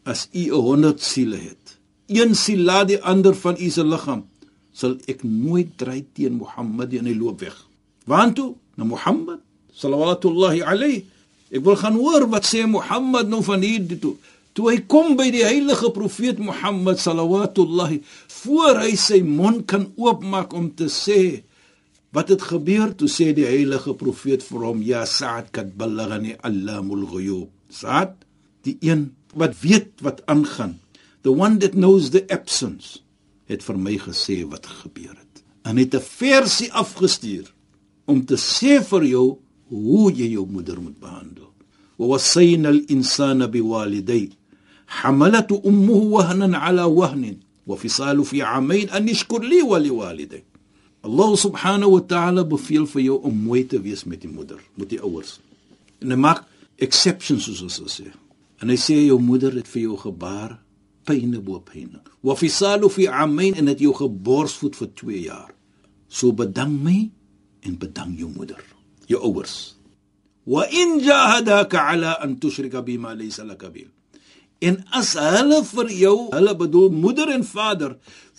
as 0.05 0.27
u 0.33 0.50
100 0.51 0.98
siele 1.03 1.38
het 1.38 1.77
een 2.07 2.36
siel 2.36 2.65
laat 2.65 2.88
die 2.88 3.01
ander 3.03 3.36
van 3.36 3.55
u 3.60 3.69
se 3.69 3.83
liggaam 3.86 4.25
sal 4.74 4.98
ek 5.05 5.21
nooit 5.24 5.77
dry 5.77 6.01
teen 6.13 6.33
Mohammed 6.41 6.93
en 6.98 7.05
hy 7.05 7.13
loop 7.13 7.39
weg 7.45 7.57
waantoe 8.10 8.55
na 8.75 8.83
Mohammed 8.83 9.39
sallallahu 9.77 10.65
alayhi 10.65 11.05
Ek 11.51 11.63
wil 11.67 11.75
gaan 11.75 11.98
hoor 12.00 12.29
wat 12.31 12.48
sê 12.48 12.63
Mohammed 12.63 13.27
nou 13.27 13.41
van 13.43 13.63
hier 13.63 13.83
toe. 14.00 14.15
Toe 14.55 14.69
hy 14.71 14.77
kom 14.88 15.17
by 15.19 15.27
die 15.36 15.43
heilige 15.43 15.91
profeet 15.91 16.39
Mohammed 16.39 17.00
sallallahu 17.00 18.00
voor 18.41 18.79
hy 18.79 18.95
sy 18.95 19.19
mond 19.21 19.67
kan 19.67 19.91
oopmaak 20.00 20.53
om 20.55 20.71
te 20.71 20.88
sê 20.88 21.43
wat 22.15 22.29
het 22.33 22.43
gebeur 22.51 22.95
toe 22.95 23.10
sê 23.10 23.31
die 23.36 23.48
heilige 23.48 23.93
profeet 24.00 24.43
vir 24.43 24.65
hom 24.67 24.81
ja 24.86 25.05
Sa'd 25.05 25.51
kad 25.55 25.75
ballagani 25.79 26.36
allamul 26.48 27.05
ghuyub 27.13 27.50
Sa'd 27.69 28.17
die 28.67 28.77
een 28.81 29.12
wat 29.33 29.55
weet 29.63 30.03
wat 30.05 30.25
aangaan 30.31 30.79
the 31.24 31.31
one 31.31 31.57
that 31.63 31.77
knows 31.77 32.12
the 32.12 32.25
absence 32.29 33.00
het 33.51 33.63
vir 33.63 33.77
my 33.77 33.95
gesê 34.07 34.41
wat 34.48 34.67
gebeur 34.83 35.15
het 35.15 35.43
en 35.63 35.77
het 35.77 35.95
'n 35.95 36.07
versie 36.19 36.71
afgestuur 36.74 37.53
om 38.05 38.25
te 38.25 38.36
sê 38.36 38.81
vir 38.91 39.03
jou 39.05 39.27
hoe 39.69 40.12
jy 40.12 40.31
jou 40.36 40.45
moeder 40.45 40.81
moet 40.81 41.00
behandel 41.00 41.50
wa 41.98 42.05
wasayna 42.07 42.69
al 42.69 42.81
insana 42.88 43.48
biwalidayhi 43.48 44.41
حملته 44.91 45.62
امه 45.65 46.01
وهنا 46.15 46.57
على 46.57 46.83
وهن 46.83 47.38
وفصاله 47.67 48.24
في 48.24 48.41
عامين 48.41 48.89
ان 48.89 49.10
يشكر 49.10 49.43
لي 49.43 49.62
ولوالدي 49.62 50.43
Allah 51.06 51.36
subhanahu 51.38 51.92
wa 51.96 52.02
ta'ala 52.02 52.42
beveel 52.44 52.86
vir 52.90 53.02
jou 53.04 53.16
om 53.28 53.34
mooi 53.46 53.62
te 53.70 53.78
wees 53.78 54.02
met 54.10 54.25
die 54.25 54.30
moeder, 54.30 54.58
met 54.75 54.90
die 54.90 54.98
ouers. 54.98 55.36
En 56.02 56.10
hy 56.10 56.18
maak 56.18 56.42
exceptions 56.82 57.46
soos 57.46 57.62
ons 57.62 57.98
sê. 58.00 58.08
En 58.58 58.72
hy 58.72 58.78
sê 58.80 58.96
jou 59.04 59.18
moeder 59.22 59.54
het 59.54 59.68
vir 59.70 59.86
jou 59.86 59.98
gebaar 60.00 60.56
pyne 61.06 61.38
bo 61.44 61.60
pyne. 61.62 62.02
Wa 62.26 62.34
fisalu 62.34 62.90
fi 62.90 63.06
amain 63.06 63.54
en 63.60 63.70
het 63.70 63.82
jou 63.82 63.94
geborsvoed 63.94 64.78
vir 64.80 64.90
2 64.98 65.22
jaar. 65.28 65.52
So 66.08 66.34
bedank 66.34 66.82
my 66.82 66.98
en 67.66 67.78
bedank 67.78 68.18
jou 68.18 68.30
moeder, 68.32 68.62
jou 69.10 69.20
ouers. 69.30 69.76
Wa 70.46 70.66
in 70.70 70.98
jahadaka 71.02 71.86
ala 71.92 72.16
an 72.22 72.36
tushrika 72.42 72.82
bima 72.82 73.14
laysa 73.14 73.46
laka 73.46 73.70
bil. 73.70 73.90
En 74.62 74.78
as 74.96 75.12
hulle 75.20 75.60
vir 75.68 75.90
jou, 75.92 76.16
hulle 76.32 76.54
bedoel 76.56 76.94
moeder 76.94 77.30
en 77.34 77.44
vader, 77.44 77.96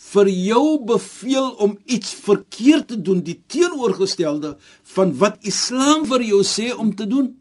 vir 0.07 0.29
jou 0.31 0.79
beveel 0.87 1.49
om 1.63 1.77
iets 1.85 2.13
verkeerd 2.23 2.87
te 2.93 2.99
doen, 3.01 3.21
die 3.23 3.39
teenoorgestelde 3.51 4.55
van 4.93 5.13
wat 5.19 5.39
Islam 5.47 6.05
vir 6.07 6.23
jou 6.29 6.43
sê 6.47 6.69
om 6.73 6.93
te 6.95 7.07
doen, 7.09 7.33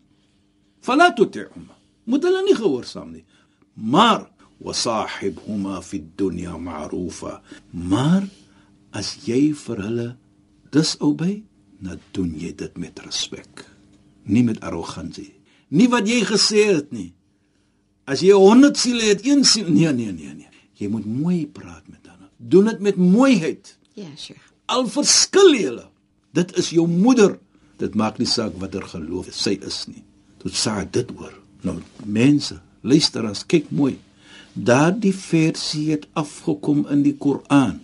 fala 0.83 1.13
tuti'hum. 1.15 1.69
Moet 2.07 2.27
hulle 2.27 2.43
nie 2.47 2.57
gehoorsaam 2.59 3.13
nie. 3.13 3.25
Maar 3.75 4.27
wasahibhuma 4.63 5.81
fi 5.83 6.01
dunya 6.17 6.57
ma'rufa. 6.59 7.41
Maar 7.71 8.27
as 8.97 9.17
jy 9.27 9.51
vir 9.67 9.83
hulle 9.87 10.09
dis 10.75 10.95
albei, 11.03 11.43
dan 11.83 12.01
doen 12.17 12.33
jy 12.41 12.55
dit 12.57 12.79
met 12.81 13.03
respek, 13.05 13.67
nie 14.25 14.43
met 14.47 14.63
arrogansie. 14.65 15.35
Nie 15.69 15.91
wat 15.93 16.09
jy 16.09 16.23
gesê 16.25 16.65
het 16.71 16.93
nie. 16.95 17.11
As 18.07 18.23
jy 18.23 18.33
100 18.39 18.79
siele 18.79 19.11
het, 19.11 19.27
een 19.27 19.45
siel, 19.45 19.69
nee 19.69 19.93
nee 19.93 20.15
nee 20.15 20.35
nee. 20.35 20.53
Jy 20.79 20.89
moet 20.93 21.07
mooi 21.09 21.45
praat 21.51 21.85
met. 21.91 22.06
Doen 22.37 22.65
dit 22.65 22.81
met 22.81 22.97
mooiheid. 22.97 23.77
Ja, 23.95 24.09
Sheikh. 24.17 24.43
Al 24.67 24.89
verskil 24.89 25.55
julle. 25.55 25.87
Dit 26.37 26.57
is 26.59 26.71
jou 26.71 26.89
moeder. 26.89 27.39
Dit 27.81 27.95
maak 27.95 28.19
nie 28.19 28.29
saak 28.29 28.57
watter 28.61 28.85
geloof 28.89 29.31
sy 29.33 29.57
is 29.65 29.85
nie. 29.89 30.03
Tot 30.43 30.57
sê 30.57 30.75
dit 30.91 31.11
hoor. 31.17 31.33
Nou 31.65 31.79
mense, 32.05 32.59
luister 32.87 33.27
as 33.29 33.45
kyk 33.49 33.71
mooi. 33.71 33.97
Daardie 34.53 35.15
versie 35.15 35.91
het 35.93 36.07
afgekom 36.17 36.87
in 36.93 37.03
die 37.05 37.17
Koran. 37.17 37.81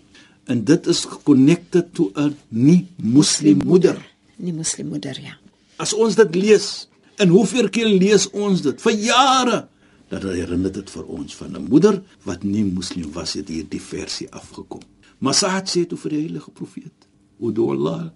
En 0.50 0.64
dit 0.64 0.86
is 0.86 1.04
connected 1.24 1.92
to 1.94 2.10
'n 2.16 2.36
nie 2.48 2.86
moslim 2.96 3.60
moeder. 3.64 3.98
Nie 4.36 4.52
moslim 4.52 4.88
moeder 4.88 5.20
ja. 5.20 5.36
As 5.76 5.92
ons 5.92 6.14
dit 6.14 6.34
lees, 6.34 6.88
en 7.16 7.28
hoeveel 7.28 7.68
keer 7.68 7.86
lees 7.86 8.30
ons 8.30 8.62
dit 8.62 8.82
vir 8.82 8.92
jare? 8.92 9.68
Dat 10.12 10.26
herinner 10.28 10.72
dit 10.72 10.90
vir 10.92 11.06
ons 11.08 11.36
van 11.36 11.56
'n 11.56 11.68
moeder 11.68 12.02
wat 12.24 12.42
nie 12.44 12.64
moslim 12.64 13.12
was 13.12 13.32
het 13.32 13.48
hierdie 13.48 13.80
versie 13.80 14.28
afgekom. 14.30 14.82
Maar 15.18 15.34
Sa'd 15.34 15.68
sê 15.70 15.86
toe 15.86 15.98
vir 15.98 16.10
die 16.10 16.20
heilige 16.20 16.50
profeet: 16.50 17.08
"Udu 17.40 17.70
Allah, 17.70 18.10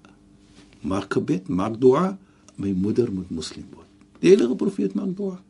maak 0.80 1.12
gebed, 1.12 1.48
maak 1.48 1.80
dua, 1.80 2.18
my 2.56 2.72
moeder 2.72 3.12
moet 3.12 3.30
moslim 3.30 3.66
word." 3.72 3.86
Die 4.20 4.28
heilige 4.28 4.56
profeet 4.56 4.94
maak 4.94 5.16
dua. 5.16 5.42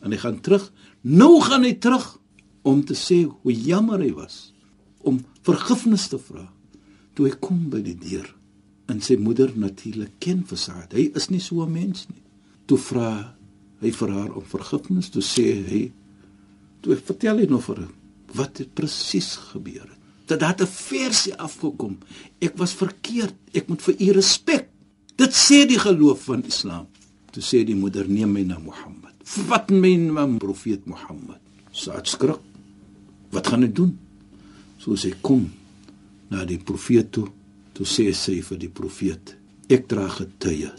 En 0.00 0.10
hy 0.10 0.16
gaan 0.16 0.40
terug. 0.40 0.72
Nou 1.00 1.40
gaan 1.40 1.62
hy 1.62 1.74
terug 1.74 2.18
om 2.62 2.84
te 2.84 2.94
sê 2.94 3.28
hoe 3.42 3.52
jammer 3.52 3.98
hy 3.98 4.12
was 4.12 4.54
om 4.98 5.24
vergifnis 5.42 6.08
te 6.08 6.18
vra. 6.18 6.52
Toe 7.14 7.26
hy 7.26 7.36
kom 7.40 7.68
by 7.70 7.82
die 7.82 7.98
deur 7.98 8.36
en 8.86 9.00
sy 9.00 9.16
moeder 9.16 9.52
natuurlik 9.54 10.12
ken 10.18 10.44
vir 10.44 10.58
Sa'd. 10.58 10.92
Hy 10.92 11.12
is 11.14 11.28
nie 11.28 11.40
so 11.40 11.62
'n 11.62 11.72
mens 11.72 12.06
nie. 12.08 12.22
Toe 12.66 12.78
vra 12.78 13.36
hy 13.80 13.90
vir 13.90 14.10
haar 14.10 14.36
om 14.36 14.44
vergifnis 14.44 15.10
toe 15.10 15.22
sê 15.22 15.46
hy 15.66 15.92
toe 16.80 16.96
vertel 16.96 17.42
hy 17.42 17.48
nog 17.50 17.64
vir 17.68 17.84
hom 17.84 17.96
wat 18.38 18.60
het 18.62 18.74
presies 18.78 19.34
gebeur 19.50 19.82
het. 19.82 19.98
Dat 20.30 20.40
daar 20.40 20.54
'n 20.60 20.66
versie 20.66 21.34
afgekom. 21.34 21.98
Ek 22.38 22.56
was 22.56 22.72
verkeerd. 22.74 23.34
Ek 23.52 23.68
moet 23.68 23.82
vir 23.82 23.94
u 23.98 24.10
respek 24.12 24.68
dit 25.16 25.32
sê 25.34 25.66
die 25.66 25.78
geloof 25.78 26.24
van 26.24 26.44
islam. 26.44 26.86
Toe 27.30 27.42
sê 27.42 27.64
die 27.64 27.76
moeder 27.76 28.08
neem 28.08 28.32
my 28.32 28.42
na 28.42 28.58
Mohammed. 28.58 29.14
Wat 29.46 29.70
my 29.70 29.96
na 29.96 30.26
profeet 30.38 30.86
Mohammed. 30.86 31.40
Saad 31.70 32.08
skrik. 32.08 32.40
Wat 33.30 33.46
gaan 33.46 33.62
ek 33.62 33.74
doen? 33.74 33.98
So 34.78 34.96
sê 34.96 35.12
kom 35.20 35.50
na 36.28 36.44
die 36.44 36.58
profeet 36.58 37.12
toe. 37.12 37.28
Toe 37.72 37.86
sê 37.86 38.12
sy 38.14 38.40
vir 38.42 38.58
die 38.58 38.72
profeet 38.72 39.36
ek 39.68 39.86
dra 39.88 40.08
getuie 40.08 40.70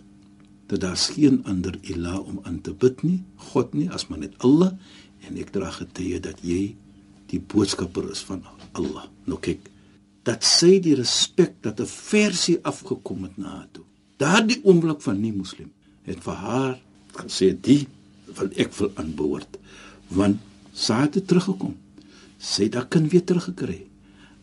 dat 0.71 0.81
daar 0.81 0.97
geen 0.97 1.41
ander 1.43 1.75
ilah 1.81 2.19
om 2.27 2.39
aan 2.47 2.61
te 2.63 2.71
bid 2.71 3.01
nie, 3.03 3.19
God 3.51 3.73
nie, 3.75 3.89
as 3.91 4.07
maar 4.07 4.21
net 4.21 4.37
Allah 4.39 4.71
en 5.27 5.39
ek 5.41 5.51
dra 5.51 5.67
getuie 5.75 6.21
dat 6.23 6.39
jy 6.47 6.77
die 7.31 7.39
boodskapper 7.53 8.07
is 8.13 8.21
van 8.23 8.45
Allah. 8.79 9.09
Nou 9.27 9.39
kyk, 9.43 9.67
dat 10.23 10.47
sê 10.47 10.77
die 10.79 10.95
respek 10.95 11.57
dat 11.65 11.81
'n 11.81 11.91
versie 11.91 12.57
afgekom 12.63 13.23
het 13.27 13.37
na 13.37 13.49
haar 13.57 13.67
toe. 13.71 13.83
Daardie 14.17 14.61
oomblik 14.63 15.01
van 15.01 15.19
nie 15.21 15.33
moslim 15.33 15.71
het 16.07 16.23
vir 16.23 16.35
haar 16.35 16.79
gesê 17.19 17.51
die 17.61 17.87
wil 18.37 18.49
ek 18.55 18.71
wil 18.73 18.91
aanbehoort 18.95 19.57
want 20.07 20.39
sy 20.73 20.93
het 20.93 21.27
teruggekom. 21.27 21.75
Sy 22.39 22.63
het 22.63 22.75
haar 22.75 22.87
kind 22.87 23.11
weer 23.11 23.23
teruggekry. 23.23 23.87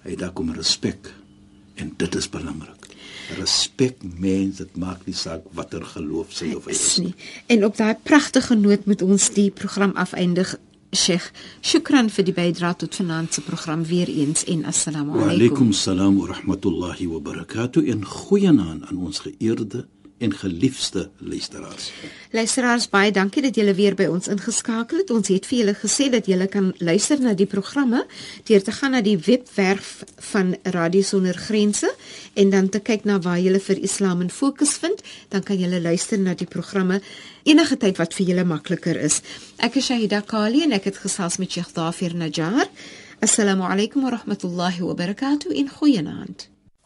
Hy 0.04 0.10
het 0.10 0.18
daar 0.18 0.32
kom 0.32 0.52
respek 0.52 1.14
en 1.76 1.94
dit 1.96 2.14
is 2.14 2.28
belangrik 2.28 2.77
respek 3.36 4.00
mens 4.18 4.56
dit 4.62 4.76
maak 4.76 5.04
nie 5.06 5.14
saak 5.14 5.44
watter 5.52 5.84
geloof 5.84 6.32
sy 6.32 6.54
of 6.56 6.68
hy 6.68 6.76
is 6.76 6.96
nie. 7.02 7.14
En 7.46 7.64
op 7.68 7.76
daai 7.76 7.94
pragtige 8.02 8.56
noot 8.56 8.86
moet 8.86 9.02
ons 9.02 9.28
die 9.36 9.50
program 9.50 9.92
afeindig. 9.96 10.56
Sheikh, 10.96 11.26
shukran 11.60 12.06
vir 12.08 12.24
die 12.24 12.32
bydrae 12.32 12.72
tot 12.80 12.94
vanaand 12.96 13.34
se 13.36 13.42
program 13.44 13.82
weer 13.84 14.08
eens 14.08 14.46
en 14.48 14.64
assalamu 14.64 15.12
alaykum. 15.12 15.26
Wa 15.26 15.34
alaykum 15.34 15.74
assalam 15.76 16.16
wa 16.16 16.30
rahmatullahi 16.30 17.08
wa 17.12 17.20
barakatuh. 17.20 17.84
En 17.92 18.04
goeienaand 18.04 18.88
aan 18.88 18.96
ons 18.96 19.20
geëerde 19.26 19.84
en 20.18 20.34
geliefde 20.34 21.10
luisteraars. 21.18 21.92
Luisteraars, 22.30 22.88
baie 22.90 23.12
dankie 23.12 23.42
dat 23.42 23.54
julle 23.54 23.74
weer 23.74 23.94
by 23.94 24.08
ons 24.10 24.28
ingeskakel 24.28 25.02
het. 25.02 25.12
Ons 25.14 25.30
het 25.30 25.46
vir 25.46 25.58
julle 25.60 25.74
gesê 25.78 26.08
dat 26.12 26.26
julle 26.26 26.48
kan 26.50 26.72
luister 26.78 27.20
na 27.22 27.34
die 27.38 27.46
programme 27.46 28.04
deur 28.50 28.62
te 28.62 28.74
gaan 28.74 28.96
na 28.96 29.02
die 29.04 29.16
webwerf 29.18 30.02
van 30.32 30.56
Radio 30.74 31.06
Sonder 31.06 31.38
Grense 31.38 31.92
en 32.34 32.50
dan 32.50 32.68
te 32.68 32.82
kyk 32.82 33.06
na 33.06 33.20
waar 33.22 33.38
julle 33.38 33.62
vir 33.62 33.78
Islam 33.78 34.26
in 34.26 34.30
fokus 34.30 34.76
vind, 34.82 35.02
dan 35.28 35.42
kan 35.42 35.58
julle 35.58 35.80
luister 35.80 36.18
na 36.18 36.34
die 36.34 36.50
programme 36.50 37.00
enige 37.44 37.78
tyd 37.78 38.02
wat 38.02 38.14
vir 38.18 38.32
julle 38.32 38.44
makliker 38.44 38.98
is. 38.98 39.22
Ek 39.56 39.78
is 39.78 39.86
Shahida 39.86 40.20
Kali 40.26 40.66
en 40.66 40.74
ek 40.76 40.90
het 40.90 41.02
gesels 41.06 41.38
met 41.38 41.52
Sheikh 41.52 41.72
Dafir 41.78 42.14
Najjar. 42.18 42.66
Assalamu 43.22 43.66
alaykum 43.70 44.02
wa 44.02 44.14
rahmatullahi 44.18 44.82
wa 44.82 44.94
barakatuh 44.94 45.54
in 45.54 45.70
goeienaand. 45.70 46.48